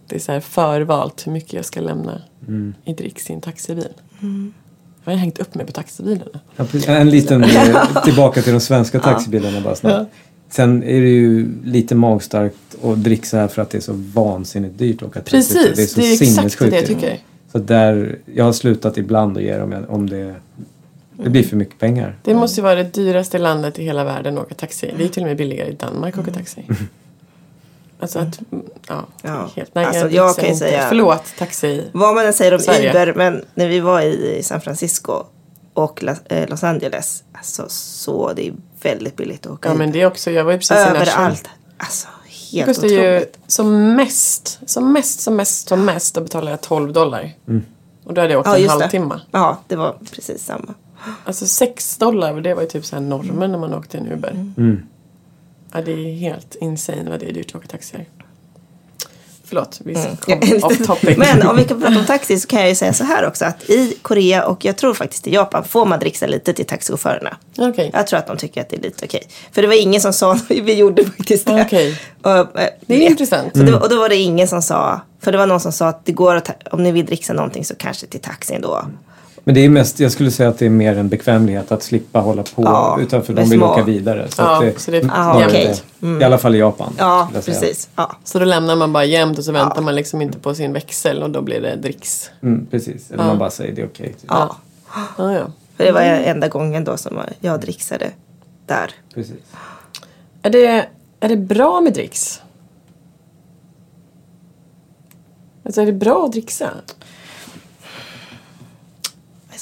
[0.08, 2.22] Det är så här förvalt hur mycket jag ska lämna
[2.86, 3.94] i dricks i en taxibil.
[5.04, 6.40] Jag har hängt upp mig på taxibilarna.
[6.56, 10.12] Ja, en liten eh, tillbaka till de svenska taxibilarna bara snabbt.
[10.52, 14.78] Sen är det ju lite magstarkt att dricksa här för att det är så vansinnigt
[14.78, 15.32] dyrt att åka taxi.
[15.38, 17.18] Precis, det är, så det är exakt det jag tycker.
[17.52, 20.36] Så där, jag har slutat ibland att ge dem om det,
[21.24, 22.16] det blir för mycket pengar.
[22.24, 24.94] Det måste ju vara det dyraste landet i hela världen att åka taxi.
[24.98, 26.64] Det är till och med billigare i Danmark att åka taxi.
[28.00, 28.40] Alltså att,
[28.88, 29.50] ja, Ja.
[29.56, 30.60] helt, nej, Alltså, jag, kan ju inte.
[30.66, 31.84] säga- Förlåt, taxi.
[31.92, 32.90] Vad man än säger om Sverige.
[32.90, 35.24] Uber, men när vi var i San Francisco
[35.74, 39.94] och eh, Los Angeles, alltså så det är väldigt billigt att åka Ja men Uber.
[39.94, 41.02] det är också, jag var ju precis i Nashville.
[41.02, 41.50] Överallt.
[41.78, 42.08] Alltså
[42.52, 43.40] Det helt kostar ju otroligt.
[43.48, 47.34] som mest, som mest, som mest, som mest att betala jag 12 dollar.
[48.04, 48.84] Och då hade jag åkt Ja, en just det.
[48.84, 49.20] halvtimme.
[49.32, 50.74] Ja, det var precis samma.
[51.26, 54.32] Alltså 6 dollar, det var ju typ så här normen när man åkte en Uber.
[54.58, 54.80] Mm.
[55.74, 58.08] Ja, det är helt insane vad det är dyrt att åka taxi här.
[59.52, 60.16] Förlåt, vi Mm.
[60.18, 61.18] kom off topic.
[61.18, 63.46] Men om vi kan prata om taxi så kan jag ju säga så här också
[63.46, 67.38] att i Korea och jag tror faktiskt i Japan får man dricksa lite till taxichaufförerna.
[67.58, 67.90] Okej.
[67.94, 69.28] Jag tror att de tycker att det är lite okej.
[69.52, 71.62] För det var ingen som sa, vi gjorde faktiskt det.
[71.68, 72.00] Okej.
[72.22, 72.46] Och, eh,
[72.86, 73.58] Det är intressant.
[73.58, 76.06] Var- och då var det ingen som sa, för det var någon som sa att
[76.06, 78.86] det går att, om ni vill dricksa någonting så kanske till taxin då.
[79.44, 82.20] Men det är mest, jag skulle säga att det är mer en bekvämlighet att slippa
[82.20, 84.28] hålla på Ja, utan för de vill små- åka vidare.
[84.30, 85.76] Så Ja, att det, så det är Ja, de- okej.
[86.22, 86.94] I alla fall i Japan.
[86.98, 87.90] Ja, precis.
[87.96, 88.16] Ja.
[88.24, 91.24] Så då lämnar man bara jämt och så väntar man liksom inte på sin växel
[91.24, 92.30] och då blir det dricks.
[92.44, 93.12] Mm, precis.
[93.12, 94.08] Eller man bara säger det är okej.
[94.14, 94.26] typ.
[94.28, 94.56] ja.
[95.18, 95.46] Ja, ja.
[95.78, 98.12] För det var enda gången då som jag dricksade
[98.66, 98.92] där.
[99.16, 99.36] Precis.
[100.42, 100.86] Är det,
[101.20, 102.42] är det bra med dricks?
[105.66, 106.70] Alltså är det bra att dricksa?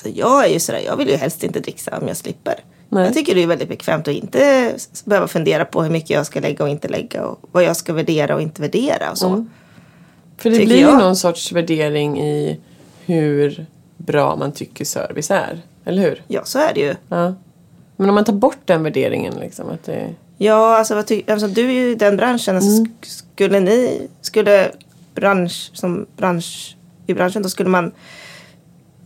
[0.06, 2.54] Alltså jag är ju sådär, jag vill ju helst inte dricksa om jag slipper.
[2.90, 3.04] Nej.
[3.06, 4.74] Jag tycker det är väldigt bekvämt att inte
[5.06, 7.94] behöva fundera på hur mycket jag ska lägga och inte lägga och vad jag ska
[7.94, 9.28] värdera och inte värdera och så.
[9.28, 9.50] Mm.
[10.38, 12.60] För det Tycker blir ju någon sorts värdering i
[13.06, 13.66] hur
[13.98, 15.62] bra man tycker service är.
[15.86, 16.24] Eller hur?
[16.28, 16.96] Ja, så är det ju.
[17.10, 17.34] Ja.
[17.96, 19.70] Men om man tar bort den värderingen liksom.
[19.70, 22.56] Att det, Ja, alltså, vad ty- alltså du är ju i den branschen.
[22.56, 22.86] Alltså, Mm.
[23.02, 24.72] sk- Skulle ni, skulle
[25.16, 27.92] bransch som bransch i branschen, då skulle man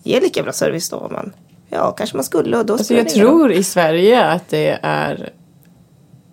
[0.03, 1.09] ge lika bra service då?
[1.11, 1.33] Man,
[1.69, 5.33] ja, kanske man skulle och då alltså jag tror i Sverige att det är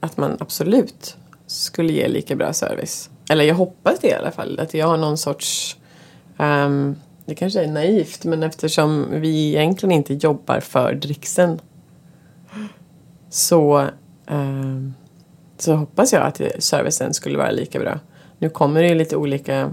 [0.01, 3.11] att man absolut skulle ge lika bra service.
[3.31, 4.61] Eller jag hoppas det i alla fall.
[4.61, 5.77] Att jag har någon sorts
[6.39, 11.61] ehm, det kanske är naivt men eftersom vi egentligen inte jobbar för dricksen
[13.31, 13.89] så,
[14.27, 14.95] ehm,
[15.59, 17.99] så hoppas jag att servicen skulle vara lika bra.
[18.39, 19.73] Nu kommer det ju lite olika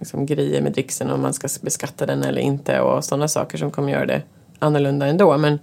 [0.00, 3.70] liksom, grejer med dricksen om man ska beskatta den eller inte och sådana saker som
[3.70, 4.22] kommer göra det
[4.58, 5.38] annorlunda ändå.
[5.38, 5.58] Men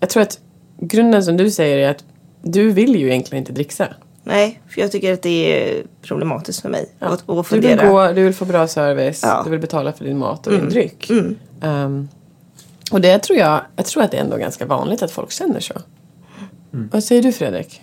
[0.00, 0.38] jag tror att
[0.80, 2.04] grunden som du säger är att
[2.42, 3.88] du vill ju egentligen inte dricksa.
[4.24, 7.88] Nej, för jag tycker att det är problematiskt för mig att, att Du vill, fundera.
[7.90, 9.40] gå, du vill få bra service, Ja.
[9.44, 11.10] du vill betala för din mat och din dryck.
[11.62, 12.08] Ehm,
[12.92, 15.60] och det tror jag, jag tror att det är ändå ganska vanligt att folk känner
[15.60, 15.74] så.
[16.70, 17.82] Vad säger du Fredrik?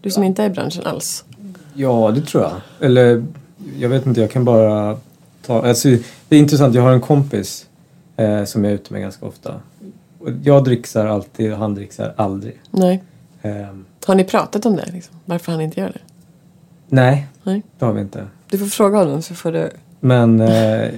[0.00, 1.24] Du som inte är i branschen alls.
[1.74, 2.52] Ja, det tror jag.
[2.86, 3.24] Eller
[3.78, 4.98] jag vet inte, jag kan bara
[5.46, 5.62] ta...
[5.68, 5.88] Alltså,
[6.28, 7.66] det är intressant, jag har en kompis
[8.16, 9.54] eh, som jag är ute med ganska ofta.
[10.42, 12.60] Jag dricksar alltid och han dricksar aldrig.
[12.70, 13.02] Nej.
[13.42, 14.88] Ehm, Har ni pratat om det?
[14.92, 15.16] Liksom?
[15.24, 16.00] Varför han inte gör det?
[16.88, 17.62] nej, Nej.
[17.78, 18.26] det har vi inte.
[18.50, 19.70] Du får fråga honom så får du...
[20.00, 20.90] Men eh,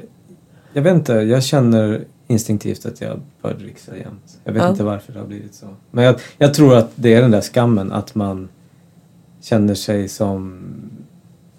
[0.73, 4.39] jag vet inte, jag känner instinktivt att jag bör dricksa jämt.
[4.45, 4.69] Jag vet Ja.
[4.71, 5.67] inte varför det har blivit så.
[5.91, 8.49] Men jag, jag tror att det är den där skammen att man
[9.41, 10.59] känner sig som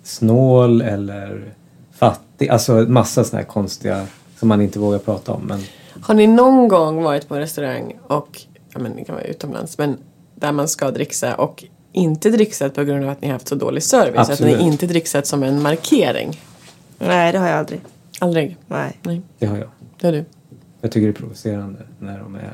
[0.08, 1.54] snål eller
[1.91, 2.50] fattig.
[2.50, 4.08] Alltså massa sådana här konstiga
[4.39, 5.41] som man inte vågar prata om.
[5.41, 5.60] Men
[6.02, 8.41] Har ni någon gång varit på en restaurang och,
[8.74, 9.98] ja men det kan vara utomlands, men
[10.36, 13.56] där man ska dricksa och inte dricksat på grund av att ni har haft så
[13.56, 14.20] dålig service?
[14.20, 14.60] Att Absolut.
[14.60, 16.39] ni inte dricksat som en markering?
[17.00, 17.82] Nej, det har jag aldrig.
[18.20, 18.58] Aldrig?
[18.67, 18.98] Nej.
[19.04, 19.70] Nej, det har jag.
[20.00, 20.26] det har du.
[20.82, 22.54] Jag tycker det är provocerande när de är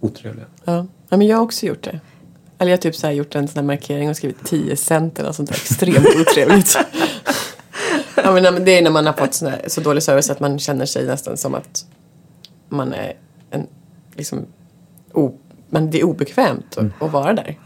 [0.00, 0.46] otrevliga.
[0.64, 0.86] Ja.
[1.08, 2.00] ja, men jag har också gjort det.
[2.62, 5.18] Eller jag har typ så här gjort en sån här markering och skrivit 10 cent
[5.18, 6.76] eller sånt där extremt otrevligt.
[8.16, 10.58] ja, men det är när man har fått sån här, så dålig service att man
[10.58, 11.84] känner sig nästan som att
[12.68, 13.12] man är
[13.50, 13.66] en,
[14.14, 14.46] liksom,
[15.12, 15.38] o,
[15.70, 17.58] men det är obekvämt att, att vara där.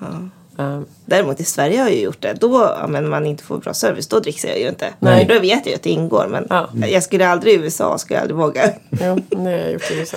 [0.56, 2.32] Um, Däremot i Sverige har jag ju gjort det.
[2.40, 4.94] Då, ja, men man inte får bra service, då dricksar jag ju inte.
[4.98, 5.24] Nej.
[5.24, 6.26] Då vet jag ju att det ingår.
[6.30, 6.68] Men Ja.
[6.86, 8.72] jag skulle aldrig i USA, skulle jag aldrig våga.
[8.90, 10.16] jo, det har jag gjort i USA.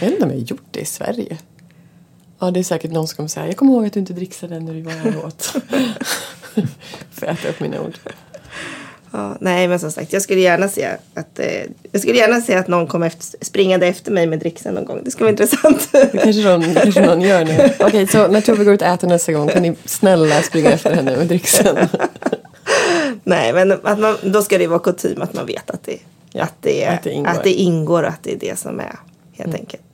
[0.00, 1.38] Jag vet inte om jag har gjort det i Sverige.
[2.38, 4.60] Ja, det är säkert någon som kommer säga jag kommer ihåg att du inte dricksade
[4.60, 5.42] när du var här åt.
[7.12, 7.98] Får jag äta upp mina ord.
[9.10, 12.54] Ja, nej, men som sagt, jag skulle gärna se att, eh, jag skulle gärna se
[12.54, 15.00] att någon kom efter, springande efter mig med dricksen någon gång.
[15.04, 15.88] Det skulle vara intressant.
[15.92, 17.70] Det kanske någon, kanske någon gör nu.
[17.86, 20.94] Okej, så när Tove går ut och äter nästa gång kan ni snälla springa efter
[20.94, 21.76] henne med dricksen.
[23.24, 25.98] nej, men att man, då ska det vara kutym att man vet att det,
[26.32, 27.30] Ja, att, det, att det ingår.
[27.30, 28.98] att det ingår och att det är det som är
[29.32, 29.93] helt enkelt.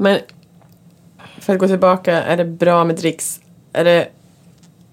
[0.00, 0.20] Men
[1.40, 3.40] för att gå tillbaka, är det bra med dricks?
[3.72, 4.08] Är det,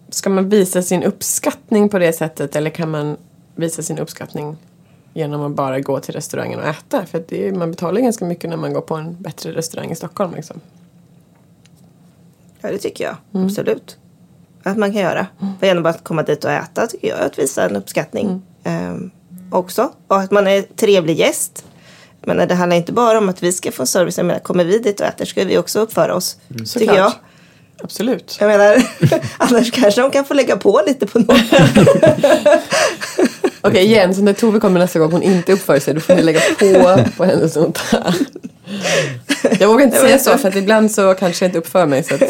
[0.10, 3.18] ska man visa sin uppskattning på det sättet eller kan man
[3.56, 4.58] visa sin uppskattning
[5.14, 7.06] genom att bara gå till restaurangen och äta?
[7.06, 9.96] För det är, man betalar ganska mycket när man går på en bättre restaurang i
[9.96, 10.34] Stockholm.
[10.36, 10.60] Liksom.
[12.62, 13.16] Ja, det tycker jag.
[13.34, 13.46] Mm.
[13.46, 13.98] Absolut.
[14.64, 15.28] Att man kan göra.
[15.60, 18.28] För genom att komma dit och äta tycker jag att visa en uppskattning.
[18.28, 18.42] Mm.
[18.64, 19.12] Ehm,
[19.52, 19.92] också.
[20.08, 21.66] Och att man är trevlig gäst.
[22.26, 24.18] Men det handlar inte bara om att vi ska få service.
[24.18, 26.34] Jag menar, kommer vi dit och äter ska vi också uppföra oss.
[26.48, 26.66] Tycker Mm.
[26.66, 26.98] Såklart.
[26.98, 27.12] jag.
[27.84, 28.38] Absolut.
[28.40, 28.84] Jag menar,
[29.38, 31.38] annars kanske de kan få lägga på lite på något.
[33.62, 36.22] Okej, igen, så när Tove kommer nästa gång hon inte uppför sig då får ni
[36.22, 37.82] lägga på på hennes nota.
[39.60, 42.04] Jag vågar inte säga så för att ibland så kanske jag inte uppför mig.
[42.04, 42.22] Så att,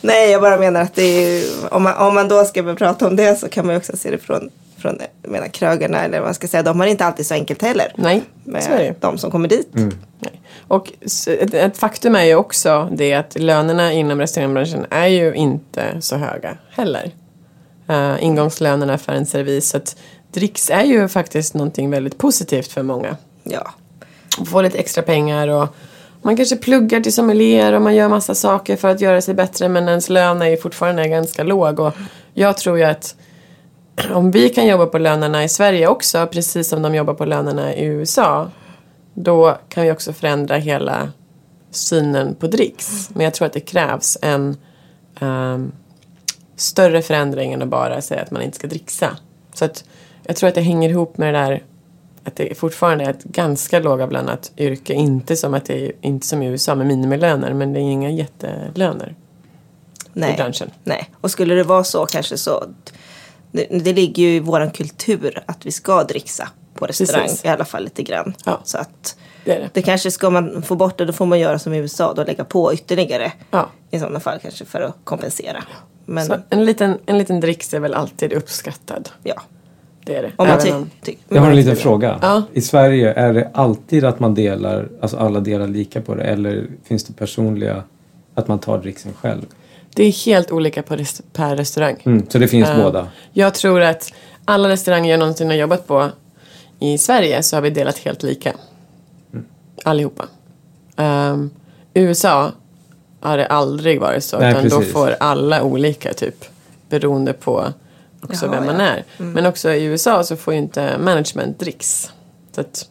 [0.00, 3.38] Nej, jag bara menar att är, om, man, om man då ska prata om det
[3.40, 4.50] så kan man ju också se det från,
[4.82, 6.04] från menar, krögarna.
[6.04, 6.62] Eller vad man ska säga.
[6.62, 7.92] De har inte alltid så enkelt heller.
[7.96, 9.68] nej, Med så är det de som kommer dit.
[9.72, 10.40] Nej.
[10.68, 10.92] Och
[11.26, 16.16] ett, ett faktum är ju också det att lönerna inom restaurangbranschen är ju inte så
[16.16, 17.10] höga heller.
[17.90, 19.68] Uh, ingångslönerna för en servis.
[19.68, 19.96] Så att
[20.32, 23.16] dricks är ju faktiskt någonting väldigt positivt för många.
[23.42, 23.74] Ja.
[24.46, 25.68] Få lite extra pengar och
[26.22, 29.68] man kanske pluggar till sommelier och man gör massa saker för att göra sig bättre
[29.68, 31.94] men ens lön är ju fortfarande ganska låg och
[32.34, 33.14] jag tror ju att
[34.12, 37.74] om vi kan jobba på lönerna i Sverige också, precis som de jobbar på lönerna
[37.74, 38.50] i USA,
[39.14, 41.12] då kan vi också förändra hela
[41.70, 43.10] synen på dricks.
[43.14, 44.56] Men jag tror att det krävs en
[45.20, 45.72] ehm,
[46.56, 49.16] större förändring än att bara säga att man inte ska dricksa.
[49.54, 49.84] Så att
[50.22, 51.62] jag tror att det hänger ihop med det där
[52.24, 54.92] att det fortfarande är ett ganska lågavlönat yrke.
[54.92, 58.10] Inte som att det är inte som i USA med minimilöner, men det är inga
[58.10, 59.14] jättelöner
[60.14, 60.34] i Nej.
[60.36, 60.70] branschen.
[60.84, 62.64] Nej, och skulle det vara så kanske så.
[63.52, 67.22] Det, det ligger ju i våran kultur att vi ska dricksa på restaurang.
[67.22, 67.44] Precis.
[67.44, 68.34] I alla fall lite grann.
[68.46, 68.60] Ja.
[68.64, 69.68] Så att Det det.
[69.72, 72.12] det kanske ska man få bort det då får man göra som i USA.
[72.16, 73.32] Då lägga på ytterligare.
[73.50, 73.68] Ja.
[73.90, 75.64] I sådana fall kanske för att kompensera.
[76.06, 79.08] Men Så en liten, en liten dricks är väl alltid uppskattad.
[79.22, 79.42] ja.
[80.04, 80.32] Det är det.
[80.36, 82.18] Om man ty- om- ty- Jag har en liten fråga.
[82.22, 82.42] Ja.
[82.52, 86.22] I Sverige, är det alltid att man delar, alltså alla delar lika på det?
[86.22, 87.82] Eller finns det personliga,
[88.34, 89.42] att man tar dricksen själv?
[89.94, 91.96] Det är helt olika på rest- per restaurang.
[92.04, 93.08] Mm, så det finns Eh, båda?
[93.32, 94.12] Jag tror att
[94.44, 96.10] alla restauranger jag någonsin har jobbat på
[96.80, 98.52] i Sverige så har vi delat helt lika.
[99.84, 100.24] Allihopa.
[100.96, 101.50] Um,
[101.94, 102.52] USA
[103.20, 104.38] har det aldrig varit så.
[104.38, 104.92] Nej, utan då precis.
[104.92, 106.44] får alla olika typ.
[106.88, 107.72] Beroende på
[108.22, 108.86] också Jaha, vem man ja.
[108.86, 109.04] är.
[109.16, 112.10] Men också i USA så får ju inte management dricks.
[112.54, 112.88] Så att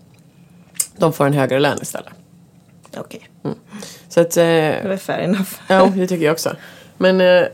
[0.97, 2.09] de får en högre lön istället.
[2.97, 3.29] Okej,
[4.09, 5.49] Så att, eh, det var fair enough.
[5.67, 6.55] Ja, det tycker jag också.
[7.01, 7.47] Men eh,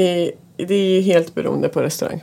[0.00, 2.22] i, det är ju helt beroende på restaurang.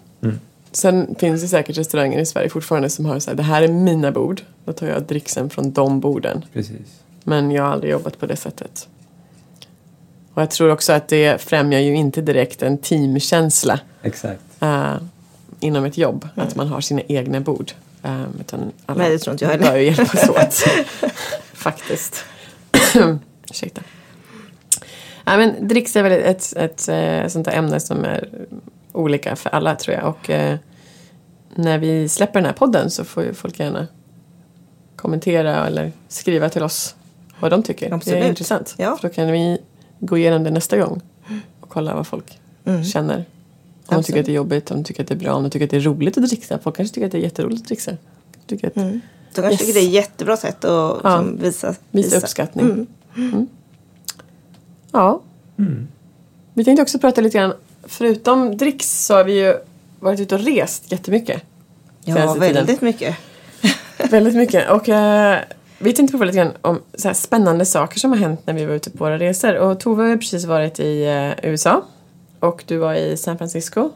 [0.72, 3.68] Sen finns det säkert restauranger i Sverige fortfarande som har så här, det här är
[3.68, 4.42] mina bord.
[4.66, 6.46] Då tar jag dricksen från de borden.
[6.54, 7.02] Precis.
[7.24, 8.88] Men jag har aldrig jobbat på det sättet.
[10.34, 14.42] Och jag tror också att det främjar ju inte direkt en teamkänsla Exakt.
[14.60, 14.96] eh,
[15.60, 16.28] inom ett jobb.
[16.36, 17.72] Att man har sina egna bord.
[18.04, 19.72] Eh, utan alla Nej, det tror inte jag heller.
[19.72, 20.64] bör ju hjälpas åt.
[21.54, 22.26] Faktiskt.
[23.52, 23.82] Ursäkta.
[25.26, 28.30] Ja, men dricks är väl ett, ett, eh, sånt där ämne som är
[28.92, 30.08] olika för alla tror jag.
[30.08, 30.58] Och eh,
[31.56, 33.88] när vi släpper den här podden så får ju folk gärna
[34.96, 36.96] kommentera eller skriva till oss
[37.40, 37.90] vad de tycker.
[37.90, 38.24] Det Absolut.
[38.24, 38.76] är intressant.
[38.78, 38.98] Ja.
[39.02, 39.58] För då kan vi
[40.00, 41.02] gå igenom det nästa gång
[41.60, 42.40] och kolla vad folk
[42.94, 43.16] känner.
[43.18, 43.24] Om
[43.88, 44.06] de Absolut.
[44.06, 45.66] tycker att det är jobbigt, om de tycker att det är bra, om de tycker
[45.66, 46.60] att det är roligt att dricksa.
[46.60, 47.92] Folk kanske tycker att det är jätteroligt att dricksa.
[48.48, 49.02] Tycker att De
[49.34, 49.60] kanske Yes.
[49.60, 51.18] tycker det är ett jättebra sätt att Ja.
[51.18, 52.88] som, visa, Visa uppskattning.
[53.18, 53.48] Mm.
[54.92, 55.22] Ja.
[56.54, 59.56] Vi tänkte också prata lite grann, förutom dricks så har vi ju
[60.00, 61.44] varit ute och rest jättemycket.
[62.04, 62.54] Ja, senaste tiden.
[62.54, 63.16] väldigt mycket.
[64.12, 64.70] Väldigt mycket.
[64.70, 65.40] Och eh,
[65.80, 68.66] vi tänkte prata lite grann om så här spännande saker som har hänt när vi
[68.66, 69.56] var ute på våra resor.
[69.56, 71.84] Och Tove har ju precis varit i eh, USA.
[72.40, 73.90] Och du var i San Francisco.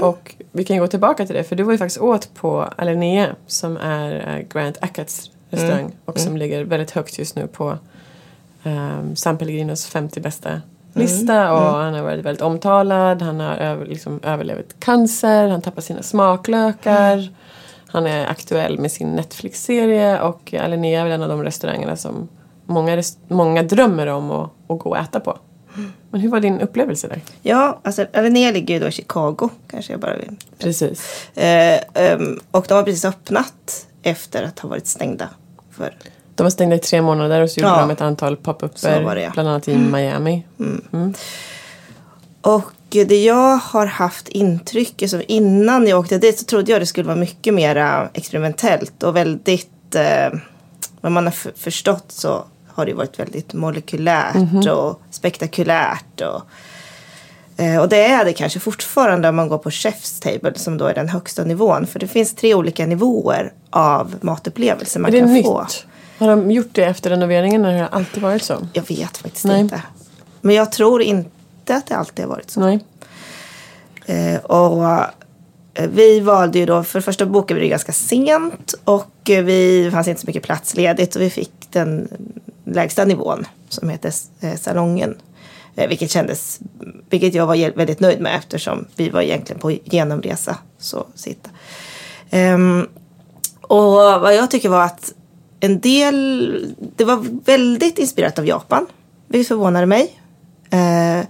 [0.00, 1.44] Och vi kan ju gå tillbaka till det.
[1.44, 3.36] För du var ju faktiskt åt på Alinea.
[3.46, 5.92] Som är eh, Grant Achatz restaurang.
[6.04, 7.78] Och som ligger väldigt högt just nu på
[8.64, 10.60] um, San Pellegrinos 50 bästa
[10.92, 11.52] lista.
[11.52, 13.22] Och han har varit väldigt omtalad.
[13.22, 15.48] Han har över, liksom, överlevt cancer.
[15.48, 17.28] Han tappar sina smaklökar.
[17.86, 20.20] Han är aktuell med sin Netflix-serie.
[20.20, 22.28] Och Alinea är väl en av de restaurangerna som
[22.66, 25.38] många, rest- många drömmer om att, att gå och äta på.
[26.10, 27.20] Men hur var din upplevelse där?
[27.42, 29.48] Ja, alltså Alinea ligger ju då i Chicago.
[29.70, 30.36] Kanske jag bara vill.
[30.58, 31.28] Precis.
[31.34, 35.28] Eh, ehm, och de har precis öppnat efter att ha varit stängda.
[35.70, 35.94] För,
[36.34, 37.80] De var stängda i tre månader och så gjorde Ja.
[37.80, 39.16] de ett antal pop-upper.
[39.16, 39.30] ja.
[39.34, 40.46] Bland annat i Miami.
[42.40, 46.86] och det jag har haft intryck, alltså innan jag åkte dit så trodde jag det
[46.86, 50.38] skulle vara mycket mer experimentellt och väldigt, eh,
[51.00, 56.20] vad man har förstått så har det varit väldigt molekylärt och spektakulärt.
[56.20, 56.42] Och,
[57.62, 60.84] eh, och det är det kanske fortfarande om man går på Chef's Table som då
[60.86, 61.86] är den högsta nivån.
[61.86, 65.46] För det finns tre olika nivåer av matupplevelser man kan nytt?
[65.46, 65.66] få.
[66.22, 68.68] Har de gjort det efter renoveringen eller har det alltid varit så?
[68.72, 69.60] Jag vet faktiskt Nej.
[69.60, 69.82] inte.
[70.40, 72.60] Men jag tror inte att det alltid har varit så.
[72.60, 72.84] Nej.
[74.06, 74.84] Eh, och
[75.74, 79.44] eh, vi valde ju då, för det första bokade vi det ganska sent och eh,
[79.44, 82.08] vi det fanns inte så mycket plats ledigt och vi fick den
[82.64, 85.16] lägsta nivån som heter eh, salongen.
[85.74, 86.60] Vilket kändes,
[87.10, 90.56] vilket jag var väldigt nöjd med eftersom vi var egentligen på genomresa.
[90.78, 91.50] Så sitta.
[92.30, 92.88] Ehm,
[93.60, 95.12] och vad jag tycker var att
[95.64, 98.86] en del, det var väldigt inspirerat av Japan.
[99.28, 100.18] Vilket förvånade mig.
[100.70, 101.26] Eh,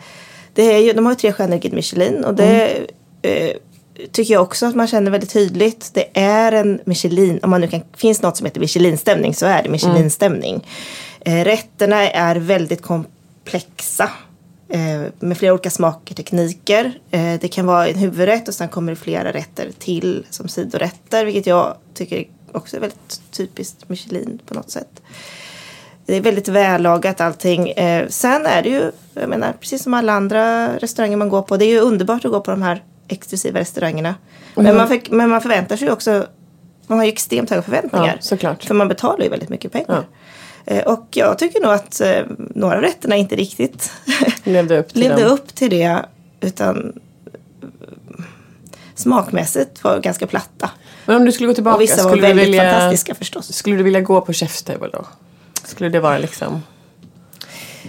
[0.55, 2.87] det är ju, de har ju tre stjärnor i Michelin och det
[3.23, 3.57] eh,
[4.13, 5.91] tycker jag också att man känner väldigt tydligt.
[5.95, 9.63] Det är en Michelin, om man nu kan, finns något som heter Michelin-stämning så är
[9.63, 10.67] det Michelin-stämning.
[11.21, 14.11] Eh, rätterna är väldigt komplexa.
[14.69, 16.93] Eh, med flera olika smaker, tekniker.
[17.11, 21.25] Eh, det kan vara en huvudrätt och sen kommer det flera rätter till som sidorätter.
[21.25, 22.25] Vilket jag tycker
[22.55, 25.03] också väldigt typiskt Michelin på något sätt.
[26.07, 27.71] Det är väldigt vällagat allting.
[27.71, 31.57] Eh, sen är det ju, jag menar, precis som alla andra restauranger man går på.
[31.57, 34.15] Det är ju underbart att gå på de här exklusiva restaurangerna.
[34.55, 36.27] Men man, fick, men man förväntar sig ju också,
[36.87, 38.07] man har ju extremt höga förväntningar.
[38.07, 38.21] Ja.
[38.67, 40.05] För man betalar ju väldigt mycket pengar.
[40.65, 43.93] Eh, Och jag tycker nog att eh, några av rätterna inte riktigt
[44.45, 46.05] Levde upp till levde upp till det.
[46.41, 46.93] Utan
[48.95, 50.71] smakmässigt var ganska platta.
[51.07, 53.53] Men om du skulle gå tillbaka, Och vissa var skulle, du vilja, fantastiska förstås.
[53.53, 55.05] skulle du vilja gå på Chef's Table då?
[55.65, 56.63] Skulle det vara liksom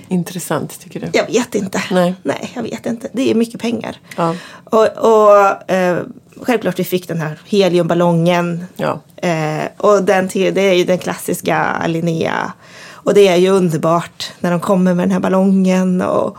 [0.08, 1.08] intressant tycker du?
[1.14, 1.84] Jag vet inte.
[1.92, 2.16] Nej.
[2.24, 3.10] Nej, jag vet inte.
[3.14, 4.00] Det är mycket pengar.
[4.18, 4.36] Ja.
[4.64, 6.04] Och, och eh,
[6.42, 8.66] självklart vi fick den här heliumballongen.
[8.76, 9.00] Ja.
[9.16, 12.54] Eh, och den det är ju den klassiska Linnea.
[12.92, 16.38] Och det är ju underbart när de kommer med den här ballongen och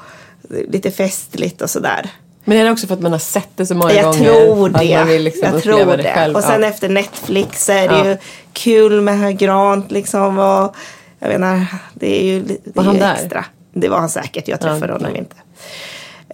[0.69, 2.11] lite festligt och sådär.
[2.45, 4.25] Men är det också för att man har sett det så många Jag gånger?
[4.35, 4.99] tror Att det.
[4.99, 6.03] man vill liksom jag tror det, det.
[6.15, 6.37] själv?
[6.37, 6.69] Och sen ja.
[6.69, 8.07] efter Netflix så är det Ja.
[8.09, 8.17] ju
[8.53, 10.39] kul med herr Grant liksom.
[10.39, 10.75] Och
[11.19, 13.15] jag menar, det är ju, det Var är han ju där?
[13.15, 13.45] extra.
[13.73, 14.49] Det var han säkert.
[14.49, 15.19] Jag träffade Ja, honom nej.
[15.19, 15.37] inte.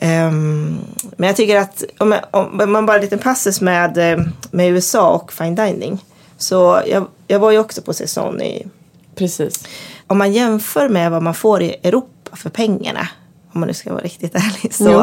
[0.00, 0.78] Ehm,
[1.16, 4.70] men jag tycker att om, om, om man bara en liten passus med, eh, med
[4.70, 6.04] USA och fine dining.
[6.38, 8.66] Så jag, jag var ju också på säsong i
[9.14, 9.64] Precis.
[10.06, 13.08] om man jämför med vad man får i Europa för pengarna.
[13.52, 14.74] Om man nu ska vara riktigt ärlig.
[14.74, 15.02] Så Jo.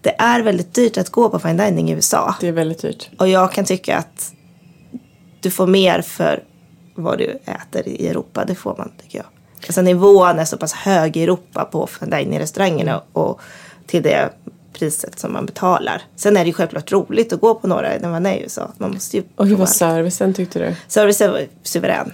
[0.00, 2.34] det är väldigt dyrt att gå på fine dining i USA.
[2.40, 3.10] Det är väldigt dyrt.
[3.18, 4.32] Och jag kan tycka att
[5.40, 6.42] du får mer för
[6.94, 8.44] vad du äter i Europa.
[8.44, 9.26] Det får man tycker jag.
[9.66, 13.40] Alltså nivån är så pass hög i Europa på fine dining-restaurangerna och
[13.86, 14.28] till det
[14.72, 16.02] priset som man betalar.
[16.16, 18.70] Sen är det ju självklart roligt att gå på några när man är i USA.
[18.78, 20.74] Man måste ju Och hur var servicen tyckte du?
[20.88, 22.12] Servicen var suverän.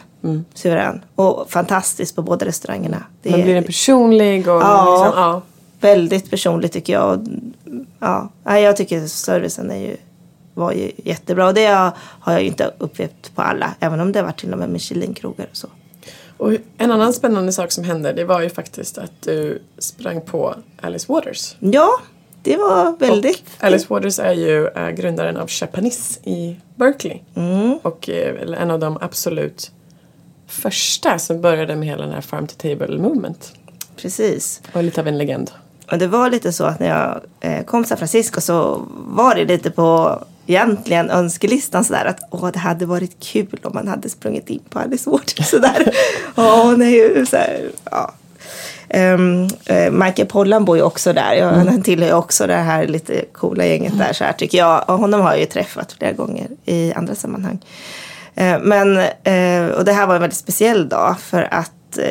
[0.54, 1.04] Suverän.
[1.14, 3.02] Och fantastisk på båda restaurangerna.
[3.22, 5.04] Det Man är- blir en personlig och Ja.
[5.04, 5.42] liksom, ja.
[5.80, 7.28] Väldigt personligt tycker jag.
[7.98, 9.96] Ja, jag tycker servicen är ju,
[10.54, 11.48] var ju jättebra.
[11.48, 13.74] Och det har jag ju inte upplevt på alla.
[13.80, 15.68] Även om det har varit till och med Michelin-krogar och så.
[16.36, 20.54] Och en annan spännande sak som hände det var ju faktiskt att du sprang på
[20.80, 21.56] Alice Waters.
[21.60, 21.90] Ja,
[22.42, 23.42] det var väldigt...
[23.58, 27.18] Och Alice Waters är ju äh, grundaren av Chapanis i Berkeley.
[27.34, 27.78] Mm.
[27.82, 29.70] Och eh, en av de absolut
[30.46, 33.52] första som började med hela den här farm to table movement.
[33.96, 34.62] Precis.
[34.72, 35.50] Och lite av en legend.
[35.90, 39.34] Och det var lite så att när jag eh, kom till San Francisco så var
[39.34, 44.08] det lite på egentligen önskelistan sådär att åh det hade varit kul om man hade
[44.08, 45.94] sprungit in på Alice Waters sådär.
[46.36, 48.14] Åh nej, så här, ja.
[48.94, 51.34] Um, uh, Michael Pollan bor ju också där.
[51.34, 54.84] Jag, Han tillhör ju också det här lite coola gänget där så här tycker jag.
[54.90, 57.58] Och honom har jag ju träffat flera gånger i andra sammanhang.
[58.34, 61.70] Eh, men, eh, och det här var en väldigt speciell dag för att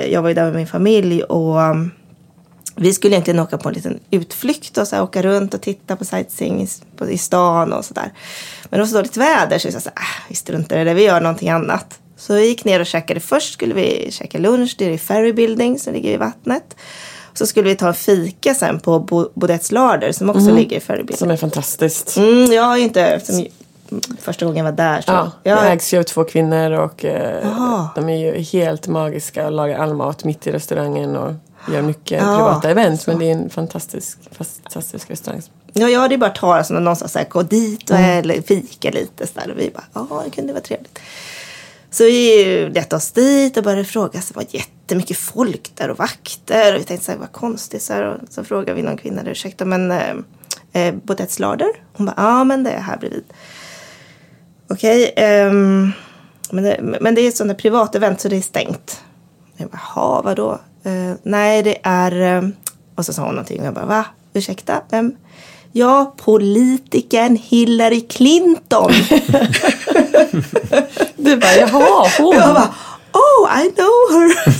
[0.09, 1.91] jag var ju där med min familj och um,
[2.75, 5.95] vi skulle egentligen åka på en liten utflykt och så här, åka runt och titta
[5.95, 6.67] på sightseeing i,
[6.97, 8.11] på, i stan och sådär.
[8.63, 10.83] Men det var så dåligt väder så vi sa så här, ah, vi struntar i
[10.83, 11.99] det, vi gör någonting annat.
[12.17, 13.19] Så vi gick ner och käkade.
[13.19, 16.75] Först skulle vi käka lunch, det är i Ferry Building som ligger i vattnet.
[17.33, 20.79] Så skulle vi ta en fika sen på Bo- Bodets Larder som också ligger i
[20.79, 21.17] Ferry Building.
[21.17, 22.17] Som är fantastiskt.
[22.17, 23.45] Mm, jag har ju inte, som,
[24.19, 25.11] första gången jag var där så.
[25.11, 29.45] Ja, det jag, ägs ju av två kvinnor och eh, de är ju helt magiska
[29.45, 31.33] och lagar all mat mitt i restaurangen och
[31.67, 33.07] gör mycket Ja, privata event.
[33.07, 35.41] Men det är en fantastisk, fantastisk restaurang.
[35.73, 38.43] Ja, jag hade ju bara talat om någonstans så här, gå dit och Mm.
[38.43, 39.27] fika lite.
[39.27, 39.51] Så där.
[39.51, 40.99] Och vi bara, ja, det kunde vara trevligt.
[41.91, 44.21] Så vi letade oss dit och började fråga.
[44.21, 46.73] Så det var jättemycket folk där och vakter.
[46.75, 47.81] Och vi tänkte så här, vad konstigt.
[47.81, 50.15] Så, här, och så frågade vi någon kvinna, ursäkta, men eh,
[50.73, 50.93] eh,
[51.37, 51.69] Larder?
[51.93, 53.23] Hon bara, ja, men det är här bredvid.
[54.69, 55.91] Okej, ehm,
[56.51, 59.01] men, det, men det är ett sånt där privat event så det är stängt.
[59.57, 60.59] Jag bara, jaha, vadå?
[60.83, 62.37] Eh, nej, det är...
[62.37, 62.49] eh,
[62.95, 64.05] och så sa hon någonting och jag bara, va?
[64.33, 65.15] Ursäkta, vem?
[65.71, 68.91] Ja, politikern Hillary Clinton.
[71.15, 72.35] Du bara, jaha, hon.
[72.35, 72.73] jag bara,
[73.13, 74.53] oh, I know her.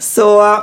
[0.00, 0.58] så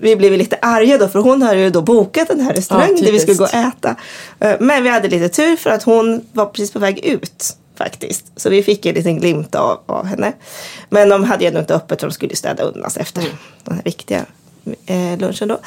[0.00, 3.04] vi blev lite arga då för hon hade ju då bokat den här restaurangen Ja,
[3.04, 3.96] där vi skulle gå och äta.
[4.40, 8.24] Eh, Men vi hade lite tur för att hon var precis på väg ut faktiskt.
[8.36, 10.32] Så vi fick en liten glimt av, av henne.
[10.88, 13.22] Men de hade ju ändå inte öppet för de skulle städa undan efter
[13.64, 14.26] den här viktiga
[14.86, 15.58] eh, lunchen då.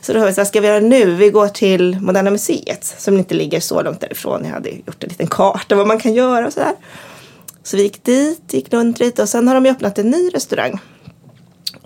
[0.00, 1.14] Så då har vi så här, ska vi göra nu?
[1.14, 4.44] Vi går till Moderna Museet som inte ligger så långt därifrån.
[4.44, 6.72] Jag hade gjort en liten karta vad man kan göra och sådär.
[7.62, 10.28] Så vi gick dit, gick runt lite och sen har de ju öppnat en ny
[10.34, 10.80] restaurang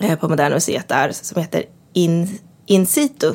[0.01, 3.33] eh, på Moderna Museet där som heter In, In situ.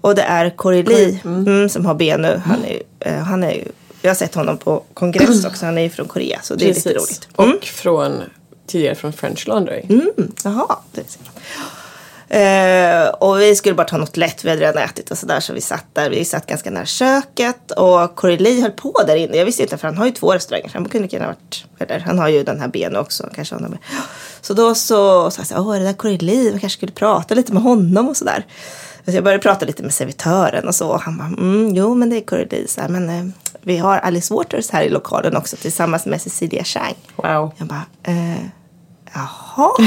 [0.00, 2.40] Och det är Corey Lee mm, som har ben nu.
[2.44, 3.72] Han är, eh, han är, ju-
[4.02, 5.66] jag har sett honom på kongress också.
[5.66, 7.28] Han är ju från Korea så det är lite roligt.
[7.38, 7.56] Mm.
[7.56, 8.22] Och från,
[8.66, 9.82] tidigare från French Laundry.
[9.88, 11.32] Mm, jaha, det ser man.
[12.32, 15.52] Eh, och vi skulle bara ta något lätt, vi hade redan ätit och sådär så
[15.52, 19.36] vi satt där, vi satt ganska nära köket och Corey Lee höll på där inne.
[19.36, 21.64] Jag visste inte för han har ju två restauranger så han kunde lika gärna varit
[21.78, 23.54] eller, Han har ju den här benen också kanske.
[23.54, 23.78] Han har med.
[24.40, 26.76] Så då så sa jag så här, åh är det där Corey Lee, vi kanske
[26.76, 28.46] skulle prata lite med honom och sådär.
[29.04, 30.96] Så jag började prata lite med servitören och så.
[30.96, 32.68] Han bara, mm, jo men det är Coralie.
[32.68, 33.24] Så här, Men eh,
[33.62, 36.94] vi har Alice Waters här i lokalen också tillsammans med Cecilia Chang.
[37.16, 37.52] Wow.
[37.56, 38.42] Jag bara, eh,
[39.12, 39.70] jaha.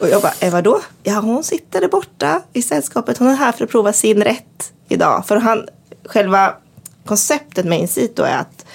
[0.00, 0.80] och jag bara, eh, vadå?
[1.02, 3.18] Ja, hon sitter där borta i sällskapet.
[3.18, 5.26] Hon är här för att prova sin rätt idag.
[5.26, 5.68] För han,
[6.04, 6.54] själva
[7.04, 8.66] konceptet med Incito är att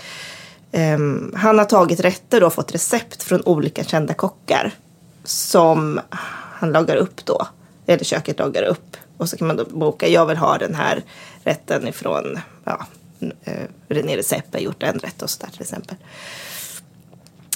[0.72, 4.72] ehm, han har tagit rätter och fått recept från olika kända kockar.
[5.24, 6.00] Som
[6.52, 7.48] han lagar upp då.
[7.86, 8.98] Eller köket lagar upp.
[9.18, 11.04] Och så kan man då boka, jag vill ha den här
[11.44, 12.86] rätten ifrån, ja,
[13.43, 13.53] eh,
[13.88, 15.97] René Recept har gjort en rätt och sådär till exempel.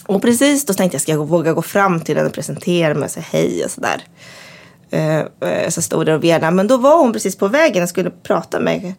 [0.07, 3.05] Och precis då tänkte jag, ska jag våga gå fram till henne och presentera mig
[3.05, 4.03] och säga hej och sådär.
[4.93, 6.51] Uh, uh, så stod där och velade.
[6.51, 8.93] Men då var hon precis på vägen och skulle prata med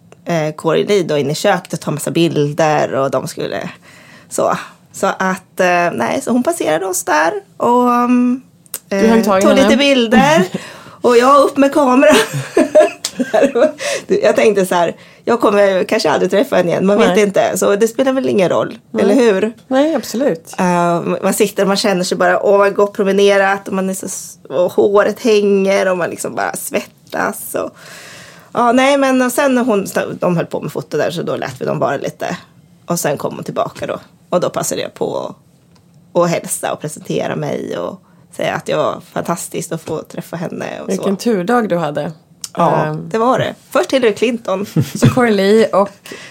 [0.56, 3.70] Corey Lee då inne i köket och ta massa bilder och de skulle
[4.28, 4.56] så.
[4.92, 7.88] Så att, uh, nej, så hon passerade oss där och
[9.24, 9.54] tag i tog henne.
[9.54, 10.44] lite bilder.
[11.00, 12.16] och jag upp med kameran.
[14.22, 17.22] jag tänkte så här, jag kommer kanske aldrig träffa henne igen, man vet Nej.
[17.22, 17.58] inte.
[17.58, 19.52] Så det spelar väl ingen roll, eller hur?
[19.68, 20.54] Nej, absolut.
[20.60, 23.94] Uh, man sitter och man känner sig bara, åh man går promenerat och, man är
[23.94, 24.06] så,
[24.48, 27.54] och håret hänger och man liksom bara svettas.
[27.54, 27.70] Och,
[28.52, 29.86] ja, nej men och sen när hon,
[30.20, 32.36] de höll på med foto där så då lät vi dem bara lite.
[32.86, 34.00] Och sen kom hon tillbaka då.
[34.28, 38.00] Och då passade jag på att, att hälsa och presentera mig och
[38.36, 40.80] säga att det var fantastiskt att få träffa henne.
[40.80, 41.22] Och Vilken så.
[41.22, 42.12] turdag du hade.
[42.56, 43.54] Ja, Ehm, det var det.
[43.70, 44.66] Först Hillary Clinton.
[44.94, 45.88] Så Corey Lee och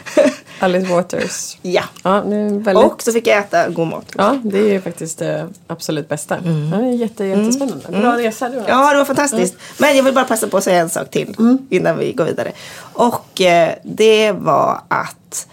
[0.59, 1.57] Alice Waters.
[1.61, 1.83] ja.
[2.03, 2.77] Ja, väldigt...
[2.77, 4.05] Och så fick jag äta god mat.
[4.17, 6.37] Ja, det är ju faktiskt det absolut bästa.
[6.71, 7.85] Ja, det är jätte, jättespännande.
[8.01, 8.65] Bra resa du har.
[8.67, 9.55] Ja, det var fantastiskt.
[9.77, 11.35] Men jag vill bara passa på att säga en sak till
[11.69, 12.51] innan vi går vidare.
[12.93, 15.47] Och eh, det var att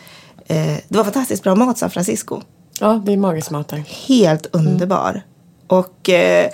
[0.46, 0.56] eh,
[0.88, 2.40] det var fantastiskt bra mat San Francisco.
[2.80, 3.84] Ja, det är magisk mat där.
[4.08, 5.22] Helt underbar.
[5.66, 6.50] Och eh, eh,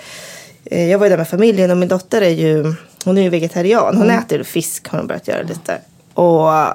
[0.69, 2.73] jag var ju där med familjen och min dotter är ju,
[3.05, 3.97] hon är ju vegetarian.
[3.97, 5.81] Hon äter fisk har hon börjat göra lite.
[6.13, 6.67] Och eh,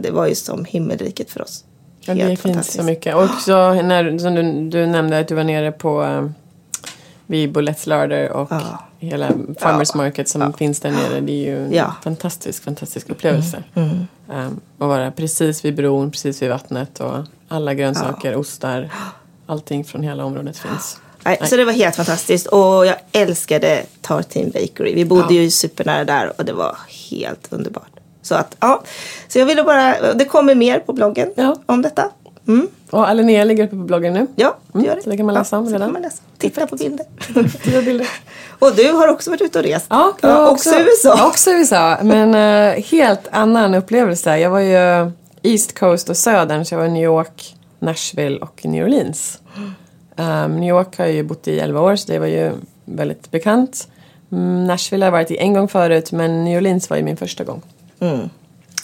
[0.00, 1.64] det var ju som himmelriket för oss.
[2.00, 2.76] Ja, det finns fantastiskt.
[2.78, 3.14] så mycket.
[3.14, 6.28] Och också när som du, du nämnde att du var nere på eh,
[7.26, 8.84] vid Bullets Larder och Ja.
[8.98, 11.20] hela Farmers Market som finns där nere.
[11.20, 11.82] Det är ju en Ja.
[11.82, 11.94] Mm.
[12.02, 13.62] fantastisk, fantastisk upplevelse.
[13.74, 14.06] Um,
[14.78, 17.16] att vara precis vid bron, precis vid vattnet och
[17.48, 18.90] alla grönsaker, ostar.
[19.46, 20.98] Allting från hela området finns.
[21.24, 21.48] Nej, Nej.
[21.50, 22.46] Så det var helt fantastiskt.
[22.46, 24.94] Och jag älskade Tartine Bakery.
[24.94, 26.76] Vi bodde ju supernära där och det var
[27.10, 27.88] helt underbart.
[28.22, 28.82] Så att, ja.
[29.28, 31.56] Så jag ville bara, det kommer mer på bloggen Ja.
[31.66, 32.10] om detta.
[32.48, 32.68] Mm.
[32.90, 34.26] Och Linnea ligger uppe på bloggen nu.
[34.36, 35.02] Ja, det Mm, gör det.
[35.02, 35.92] så det kan man läsa om ja, redan.
[35.92, 36.22] Man läsa.
[36.38, 37.06] Titta på bilder.
[37.64, 38.08] Tio bilder.
[38.58, 39.86] och du har också varit ute och rest.
[39.90, 41.26] Ja, jag var också USA.
[41.26, 44.38] Också USA, men eh, helt annan upplevelse.
[44.38, 45.10] Jag var ju
[45.42, 49.38] East Coast och Södern, så jag var i New York, Nashville och New Orleans.
[50.16, 52.52] Um, New York har jag ju bott i 11 år, så det var ju
[52.84, 53.88] väldigt bekant.
[54.32, 57.16] Mm, Nashville har jag varit i en gång förut, men New Orleans var ju min
[57.16, 57.62] första gång.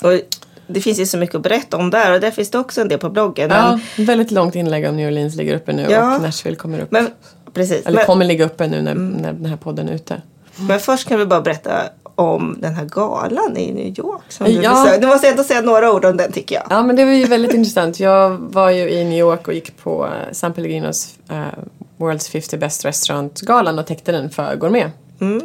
[0.02, 0.20] Och
[0.66, 2.88] det finns ju så mycket att berätta om där och där finns det också en
[2.88, 3.50] del på bloggen.
[3.50, 6.16] Ja, Men, väldigt långt inlägg om New Orleans ligger uppe nu Ja.
[6.16, 6.90] och Nashville kommer upp.
[6.90, 7.10] men
[7.54, 7.86] precis.
[7.86, 10.22] Eller men, kommer ligga uppe nu när, när den här podden är ute.
[10.56, 11.82] men först kan vi bara berätta
[12.18, 14.22] om den här galan i New York.
[14.28, 14.70] Som du Ja.
[14.70, 15.00] besökte.
[15.00, 16.64] Du måste ändå säga några ord om den tycker jag.
[16.70, 18.00] Ja men det var ju väldigt intressant.
[18.00, 21.36] Jag var ju i New York och gick på eh, San Pellegrinos eh,
[21.98, 24.92] World's 50 Best Restaurant-galan och täckte den för Gourmet.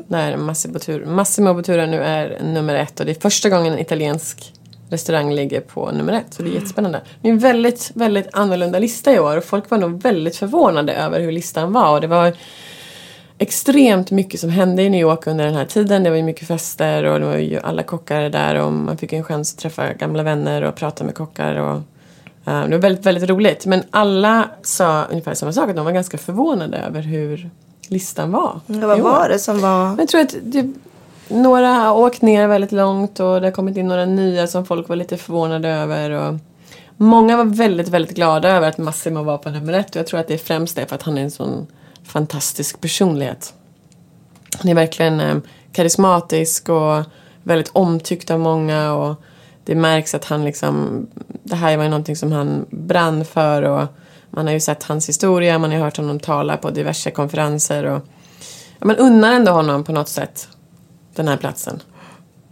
[0.07, 3.79] Där Massimo Bottura, Massimo Bottura nu är nummer ett och det är första gången en
[3.79, 4.53] italiensk
[4.89, 6.33] restaurang ligger på nummer ett.
[6.33, 7.01] Så det är jättespännande.
[7.21, 10.93] Det är en väldigt, väldigt annorlunda lista i år och folk var nog väldigt förvånade
[10.93, 11.93] över hur listan var.
[11.93, 12.33] Och det var
[13.43, 16.03] extremt mycket som hände i New York under den här tiden.
[16.03, 19.13] Det var ju mycket fester och det var ju alla kockar där och man fick
[19.13, 21.55] en chans att träffa gamla vänner och prata med kockar.
[21.55, 21.75] Och,
[22.45, 23.65] eh, det var väldigt, väldigt roligt.
[23.65, 27.49] Men alla sa ungefär samma sak, att de var ganska förvånade över hur
[27.87, 28.59] listan var.
[28.67, 29.03] Ja, vad i år.
[29.03, 29.87] var det som var...
[29.87, 30.73] Men jag tror att det,
[31.27, 34.89] några har åkt ner väldigt långt och det har kommit in några nya som folk
[34.89, 36.11] var lite förvånade över.
[36.11, 36.35] Och
[36.97, 40.19] många var väldigt, väldigt glada över att Massimo var på nummer ett och jag tror
[40.19, 41.67] att det är främst det för att han är en sån
[42.03, 43.53] fantastisk personlighet.
[44.57, 45.37] Han är verkligen eh,
[45.71, 47.03] karismatisk och
[47.43, 49.15] väldigt omtyckt av många och
[49.65, 51.07] det märks att han liksom,
[51.43, 53.87] det här var ju någonting som han brann för och
[54.29, 58.01] man har ju sett hans historia, man har hört honom tala på diverse konferenser och
[58.79, 60.47] ja, man unnar ändå honom på något sätt
[61.15, 61.81] den här platsen.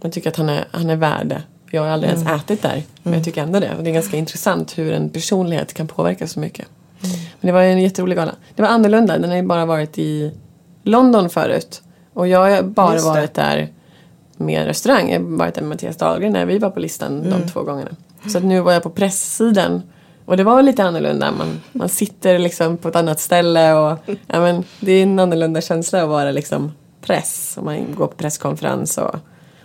[0.02, 1.42] Man tycker att han är, han är värd det.
[1.70, 3.74] Jag har aldrig ens ätit där, men jag tycker ändå det.
[3.76, 6.66] Och det är ganska intressant hur en personlighet kan påverka så mycket.
[7.40, 8.34] Men det var en jätterolig gala.
[8.54, 10.32] Det var annorlunda, den har ju bara varit i
[10.82, 11.82] London förut.
[12.14, 13.68] Och jag har bara varit där
[14.36, 15.10] med restaurang.
[15.10, 17.30] Jag har varit där med Mattias Dahlgren när vi var på listan Mm.
[17.40, 17.90] de två gångerna.
[18.28, 19.82] Så nu var jag på presssidan.
[20.24, 21.30] Och det var lite annorlunda.
[21.38, 25.60] Man, man sitter liksom på ett annat ställe och ja, men, det är en annorlunda
[25.60, 27.54] känsla att vara liksom press.
[27.58, 29.14] Och man går på presskonferens och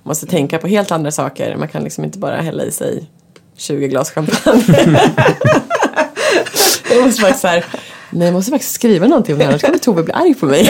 [0.03, 1.55] måste tänka på helt andra saker.
[1.55, 3.09] Man kan liksom inte bara hälla i sig
[3.57, 4.99] 20 glas champagne.
[6.91, 7.65] jag måste faktiskt så här,
[8.09, 10.45] nej jag måste faktiskt skriva någonting om det här, annars kommer Tove bli arg på
[10.45, 10.69] mig.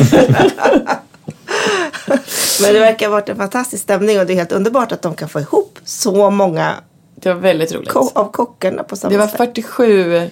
[2.62, 5.16] Men det verkar ha varit en fantastisk stämning och det är helt underbart att de
[5.16, 6.74] kan få ihop så många
[7.16, 7.90] Det var väldigt roligt.
[7.90, 9.38] ko- av kockarna på samma Det var sätt.
[9.38, 10.30] 47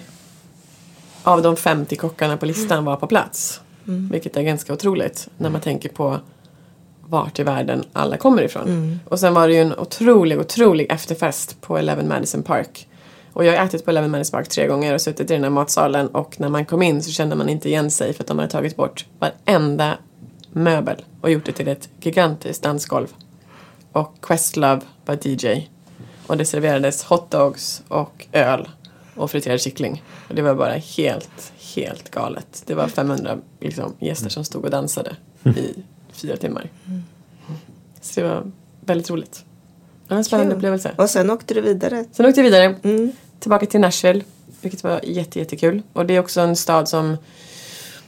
[1.22, 3.60] av de 50 kockarna på listan var på plats.
[4.12, 6.18] Vilket är ganska otroligt när man tänker på
[7.08, 9.00] vart i världen alla kommer ifrån.
[9.08, 12.88] Och sen var det ju en otrolig, otrolig efterfest på Eleven Madison Park.
[13.36, 15.50] Och jag har ätit på Eleven Madison Park tre gånger och suttit i den här
[15.50, 18.38] matsalen och när man kom in så kände man inte igen sig för att de
[18.38, 19.98] hade tagit bort varenda
[20.52, 23.06] möbel och gjort det till ett gigantiskt dansgolv.
[23.92, 25.68] Och Questlove var DJ.
[26.26, 28.68] Och det serverades hotdogs och öl
[29.14, 30.02] och friterad kyckling.
[30.28, 32.62] Och det var bara helt, helt galet.
[32.66, 35.82] Det var 500 liksom, gäster som stod och dansade i
[36.12, 36.70] fyra timmar.
[38.00, 39.44] Så det var väldigt roligt.
[40.08, 40.58] Det var en spännande Kul.
[40.58, 40.94] upplevelse.
[40.98, 42.04] Och sen åkte du vidare.
[42.12, 42.74] Sen åkte jag vidare
[43.40, 44.24] tillbaka till Nashville.
[44.60, 45.82] Vilket var jätte, jättekul.
[45.92, 47.16] Och det är också en stad som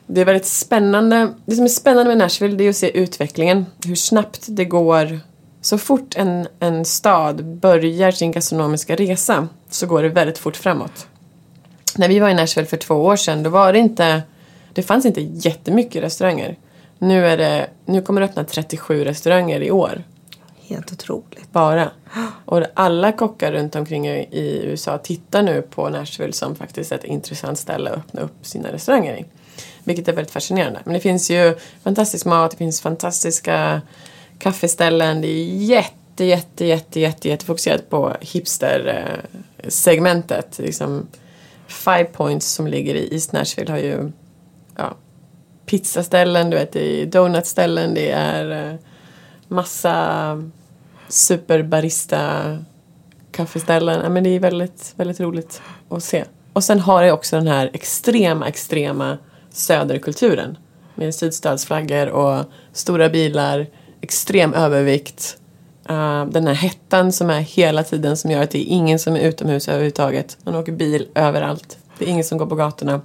[0.07, 1.35] det är väldigt spännande.
[1.47, 3.67] Det som är spännande med Nashville det är att se utvecklingen.
[3.85, 5.21] Hur snabbt det går.
[5.61, 11.07] Så fort en, en stad börjar sin gastronomiska resa så går det väldigt fort framåt.
[11.97, 14.23] När vi var i Nashville för två år sedan då var det inte
[14.73, 16.57] Det fanns inte jättemycket restauranger.
[16.99, 20.03] Nu, är det, nu kommer det öppna 37 restauranger i år
[20.69, 21.53] Helt otroligt.
[21.53, 21.91] bara.
[22.45, 27.59] Och alla kockar runt omkring i USA tittar nu på Nashville som faktiskt ett intressant
[27.59, 29.25] ställe att öppna upp sina restauranger i.
[29.85, 30.81] Vilket är väldigt fascinerande.
[30.85, 33.83] Men det finns ju fantastisk mat, det finns fantastiska
[34.39, 35.21] kaffeställen.
[35.21, 40.59] Det är jätte, jätte, jätte, jätte, jätte fokuserat på hipster-segmentet.
[40.59, 41.07] Liksom
[41.67, 44.13] Five Points som ligger i East Nashville har ju
[44.77, 44.95] ja,
[45.67, 48.75] pizzaställen, du vet, det är donutställen, det är eh,
[49.49, 50.37] massa
[51.09, 52.59] superbarista
[53.31, 54.13] kaffeställen.
[54.13, 56.25] Men det är väldigt, väldigt roligt att se.
[56.53, 59.19] Och sen har jag också den här extrema, extrema
[59.51, 60.59] söderkulturen.
[60.95, 63.67] Med sydstatsflaggor och stora bilar,
[64.01, 65.37] extrem övervikt.
[65.91, 69.17] Uh, den här hettan som är hela tiden som gör att det är ingen som
[69.17, 70.37] är utomhus överhuvudtaget.
[70.45, 71.79] Man åker bil överallt.
[71.99, 73.01] Det är ingen som går på gatorna.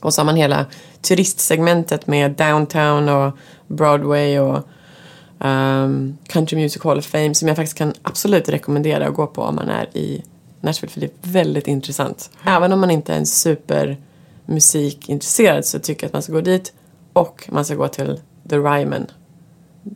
[0.00, 0.66] Och så har man hela
[1.00, 3.32] turistsegmentet med downtown och
[3.66, 4.68] Broadway och
[5.44, 9.42] um, Country Music Hall of Fame som jag faktiskt kan absolut rekommendera att gå på
[9.42, 10.22] om man är i
[10.60, 12.30] Nashville för det är väldigt intressant.
[12.44, 16.72] Även om man inte är en supermusikintresserad så tycker jag att man ska gå dit
[17.12, 19.06] och man ska gå till The Ryman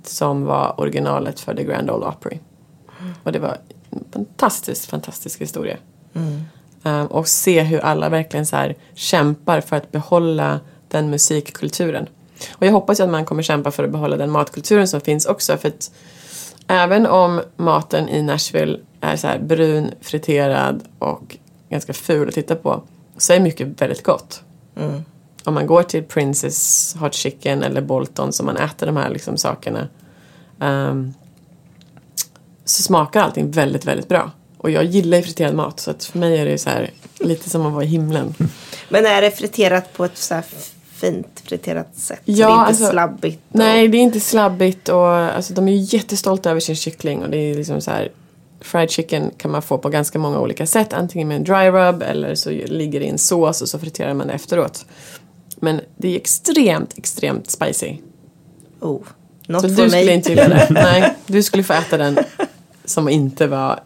[0.05, 2.38] som var originalet för The Grand Ole Opry.
[3.22, 3.59] Och det var
[3.90, 5.76] en fantastisk, fantastisk historia.
[6.82, 12.09] Um, och se hur alla verkligen så kämpar för att behålla den musikkulturen.
[12.53, 15.26] Och jag hoppas ju att man kommer kämpa för att behålla den matkulturen som finns
[15.26, 15.57] också.
[15.57, 15.91] För att
[16.66, 21.37] även om maten i Nashville är så brun, friterad och
[21.68, 22.82] ganska ful att titta på
[23.16, 24.43] så är mycket väldigt gott.
[25.45, 29.37] Om man går till Princess Hot Chicken eller Bolton som man äter de här liksom
[29.37, 29.89] sakerna
[30.61, 31.14] ehm,
[32.64, 34.30] så smakar allting väldigt, väldigt bra.
[34.59, 37.51] Och jag gillar ju friterad mat så att för mig är det så här lite
[37.51, 38.34] som att vara i himlen.
[38.89, 40.43] Men är det friterat på ett så
[40.97, 42.20] fint friterat sätt?
[42.24, 43.40] så Ja, det är inte alltså- slabbigt?
[43.53, 47.22] och- Nej, det är inte slabbigt och alltså, de är ju jättestolta över sin kyckling
[47.22, 48.09] och det är liksom så här
[48.61, 50.92] Fried chicken kan man få på ganska många olika sätt.
[50.92, 54.14] Antingen med en dry rub eller så ligger det i en sås och så friterar
[54.14, 54.86] man det efteråt.
[55.57, 57.97] Men det är extremt, extremt spicy.
[58.80, 59.01] Oh,
[59.49, 59.90] något så för du mig.
[59.90, 60.66] skulle inte gilla det.
[60.70, 62.18] Nej, du skulle få äta den
[62.84, 63.80] som inte var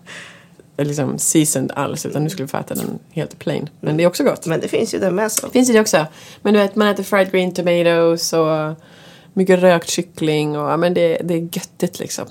[0.85, 3.69] liksom seasoned alls utan du skulle få äta den helt plain.
[3.81, 4.47] Men det är också gott.
[4.47, 5.51] Men det finns ju det med så.
[5.51, 6.07] Finns det också.
[6.43, 8.75] Men du vet, man äter fried green tomatoes och
[9.33, 12.27] mycket rökt kyckling och ja, men det, det är göttigt liksom.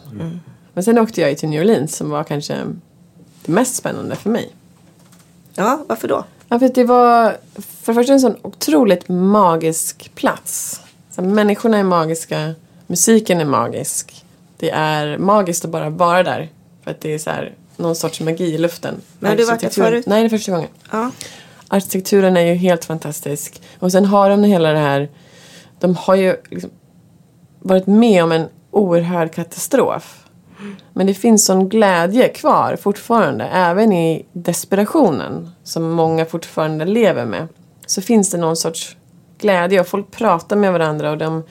[0.74, 2.56] Men sen åkte jag ju till New Orleans som var kanske
[3.45, 4.56] det mest spännande för mig.
[5.56, 6.26] Ja, varför då?
[6.50, 10.82] Ja, för att det var för det första en sån otroligt magisk plats.
[11.12, 12.56] Så människorna är magiska,
[12.88, 14.26] musiken är magisk.
[14.58, 16.50] Det är magiskt att bara vara där.
[16.84, 19.02] För att det är så här, någon sorts magi i luften.
[19.20, 20.06] Men har du varit där förut?
[20.08, 20.70] Nej, det är första gången.
[20.92, 21.12] Ja.
[21.68, 23.62] Arkitekturen är ju helt fantastisk.
[23.80, 25.10] Och sen har de hela det här...
[25.80, 26.70] De har ju liksom
[27.60, 30.26] varit med om en oerhörd katastrof.
[30.94, 33.44] Men det finns sån glädje kvar fortfarande.
[33.44, 37.48] Även i desperationen som många fortfarande lever med.
[37.86, 38.98] Så finns det någon sorts
[39.38, 41.44] glädje och folk pratar med varandra och de...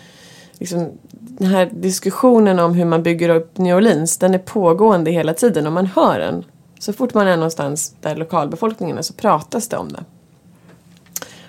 [0.58, 5.34] Liksom, den här diskussionen om hur man bygger upp New Orleans den är pågående hela
[5.34, 6.44] tiden och man hör den.
[6.78, 10.04] Så fort man är någonstans där lokalbefolkningen är så pratas det om det.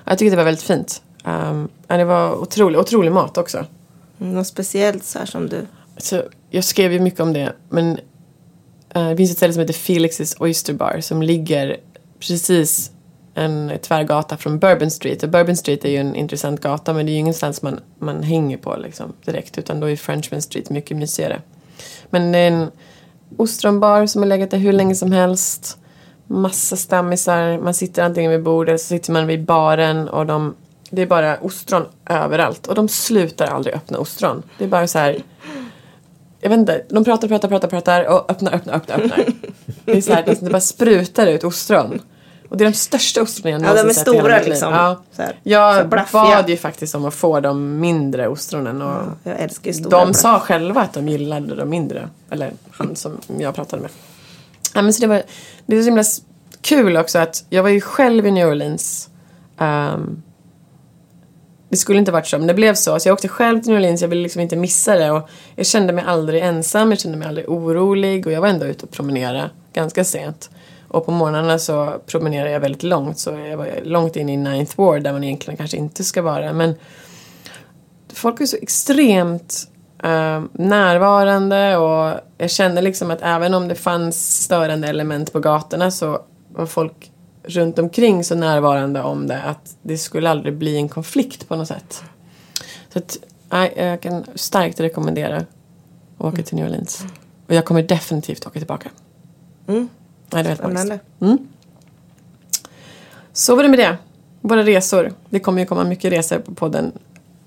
[0.05, 1.01] Jag tycker det var väldigt fint.
[1.25, 3.65] Um, det var otrolig, otrolig mat också.
[4.17, 5.67] Något speciellt så här som du...
[5.97, 7.53] så jag skrev ju mycket om det.
[7.69, 7.99] Men
[8.89, 11.77] eh, det finns ett ställe som heter Felix's Oyster Bar som ligger
[12.19, 12.91] precis
[13.33, 15.23] en tvärgata från Bourbon Street.
[15.23, 18.23] Och Bourbon Street är ju en intressant gata men det är ju ingenstans man, man
[18.23, 19.57] hänger på liksom, direkt.
[19.57, 21.41] Utan då är Frenchman Street mycket mysigare.
[22.09, 22.71] Men det är en
[23.37, 25.77] ostronbar som har legat där hur länge som helst.
[26.27, 27.57] Massa stammisar.
[27.57, 30.55] Man sitter antingen vid bordet eller så sitter man vid baren och de
[30.91, 32.67] det är bara ostron överallt.
[32.67, 34.43] Och de slutar aldrig öppna ostron.
[34.57, 35.23] Det är bara så här.
[36.41, 36.85] Jag vet inte.
[36.89, 39.25] De pratar, pratar, pratar, pratar och öppnar, öppnar, öppnar, öppnar.
[39.85, 40.23] Det är så här.
[40.25, 42.01] Det bara sprutar ut ostron.
[42.49, 44.49] Och det är de största ostronen jag Ja, någonsin sett i hela stora mitt liv.
[44.49, 44.73] liksom.
[44.73, 45.01] Ja.
[45.11, 46.23] Så här, så Jag blaffiga.
[46.23, 48.81] bad ju faktiskt om att få de mindre ostronen.
[48.81, 50.05] Och Jag älskar stora.
[50.05, 52.09] de sa själva att de gillade de mindre.
[52.29, 53.91] Eller han som jag pratade med.
[54.73, 55.21] Ja, men så det, var,
[55.65, 56.03] det var så himla
[56.61, 59.09] kul också att jag var ju själv i New Orleans.
[59.57, 60.21] Ehm,
[61.69, 62.99] det skulle inte varit så, men det blev så.
[62.99, 65.11] Så jag åkte själv till New Orleans, jag ville liksom inte missa det.
[65.11, 68.25] Och jag kände mig aldrig ensam, jag kände mig aldrig orolig.
[68.27, 70.49] Och jag var ändå ute och promenerade ganska sent.
[70.89, 73.19] Och på morgnarna så promenerade jag väldigt långt.
[73.19, 76.53] Så jag var långt in i Ninth Ward där man egentligen kanske inte ska vara.
[76.53, 76.75] Men
[78.13, 79.67] folk är så extremt
[80.03, 85.91] eh, närvarande och jag kände liksom att även om det fanns störande element på gatorna
[85.91, 87.11] så var folk
[87.43, 91.67] runt omkring så närvarande om det att det skulle aldrig bli en konflikt på något
[91.67, 92.03] sätt.
[92.93, 93.17] Så att,
[93.49, 95.45] nej, jag kan starkt rekommendera att
[96.17, 97.05] åka till New Orleans.
[97.47, 98.89] Och jag kommer definitivt åka tillbaka.
[99.67, 99.89] Mm.
[100.33, 100.55] Nej, det är.
[100.55, 100.99] Spännande.
[103.33, 103.97] Så var det med det.
[104.41, 105.13] Våra resor.
[105.29, 106.91] Det kommer ju komma mycket resor på podden,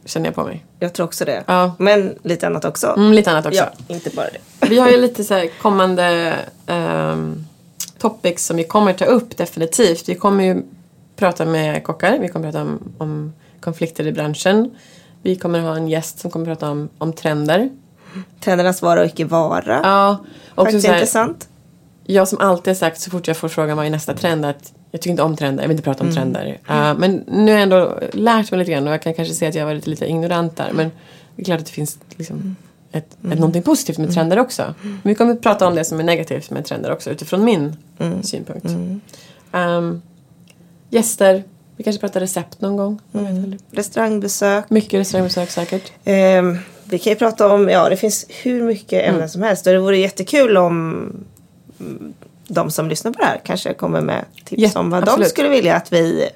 [0.04, 0.64] känner jag på mig.
[0.78, 1.44] Jag tror också det.
[1.46, 1.74] Ja.
[1.78, 2.94] Men lite annat också.
[2.96, 3.64] Mm, lite annat också.
[3.86, 4.66] Ja, inte bara det.
[4.68, 6.34] Vi har ju lite så kommande
[6.66, 7.46] um,
[7.98, 10.08] topics som vi kommer ta upp definitivt.
[10.08, 10.62] Vi kommer ju
[11.16, 12.18] prata med kockar.
[12.18, 14.70] Vi kommer prata om, om konflikter i branschen.
[15.22, 17.70] Vi kommer ha en gäst som kommer prata om, om trender.
[18.40, 19.80] Trendernas vara och icke vara.
[19.82, 20.24] Ja,
[20.54, 21.48] och Faktiskt så här, intressant.
[22.04, 24.72] Jag som alltid har sagt så fort jag får frågan vad är nästa trend att
[24.90, 26.16] jag tycker inte om trender, jag vill inte prata om Mm.
[26.16, 26.58] trender.
[26.70, 29.48] Uh, men nu har jag ändå lärt mig lite grann och jag kan kanske säga
[29.48, 30.70] att jag har varit lite ignorant där.
[30.74, 30.90] Men
[31.36, 32.56] det är klart att det finns liksom
[32.92, 33.32] ett, Mm.
[33.32, 34.74] ett, någonting positivt med trender också.
[34.82, 37.76] Men vi kommer att prata om det som är negativt med trender också utifrån min
[37.98, 38.22] Mm.
[38.22, 38.66] synpunkt.
[39.52, 40.02] Um,
[40.90, 41.44] gäster,
[41.76, 43.00] vi kanske pratar recept någon gång.
[43.12, 43.58] Inte.
[43.70, 44.70] Restaurangbesök.
[44.70, 45.92] Mycket restaurangbesök säkert.
[46.04, 49.66] Ehm, vi kan ju prata om, ja det finns hur mycket ämnen som helst.
[49.66, 51.24] Och det vore jättekul om mm,
[52.48, 55.28] de som lyssnar på det här kanske kommer med tips Ja, om vad de absolut.
[55.28, 56.28] skulle vilja att vi,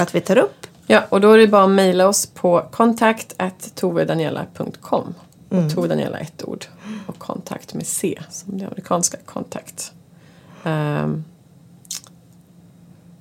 [0.00, 0.66] att vi tar upp.
[0.86, 3.34] Ja, och då är det bara att mejla oss på kontakt
[3.74, 5.14] tovedaniela.com.
[5.50, 5.66] Mm.
[5.66, 6.64] Och Tove Daniela ett ord.
[7.06, 9.92] Och kontakt med C, som det amerikanska kontakt.
[10.64, 11.24] Ehm,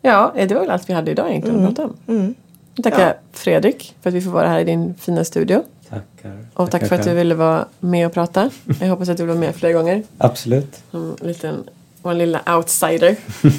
[0.01, 2.35] ja, det var väl allt vi hade idag egentligen att prata om.
[2.75, 3.13] Jag tackar Ja.
[3.31, 5.63] Fredrik för att vi får vara här i din fina studio.
[5.91, 6.45] Tackar.
[6.53, 8.49] Och tack Tackar för att du ville vara med och prata.
[8.79, 10.03] Jag hoppas att du vara med fler gånger.
[10.17, 10.79] Absolut.
[10.91, 11.63] Som en liten,
[12.01, 13.15] vår lilla outsider.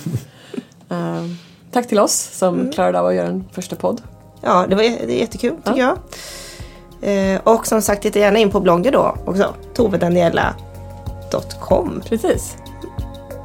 [0.89, 1.37] Ehm,
[1.73, 2.73] tack till oss som Mm.
[2.73, 4.03] klarade av att göra en första podd.
[4.41, 5.99] Ja, det, var, det är jättekul tycker jag.
[7.35, 9.55] Eh, och som sagt, titta gärna in på bloggen då också.
[9.75, 12.03] tovedaniela.com.
[12.09, 12.57] Precis.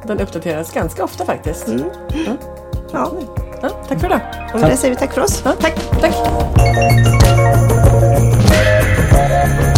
[0.06, 1.66] Den uppdateras ganska ofta faktiskt.
[2.92, 3.12] Ja,
[3.62, 4.20] Ja, tack för idag.
[4.54, 5.42] och med det säger vi tack för oss.
[5.44, 5.74] Ja, tack.
[6.00, 6.14] tack.
[9.18, 9.77] Thank you.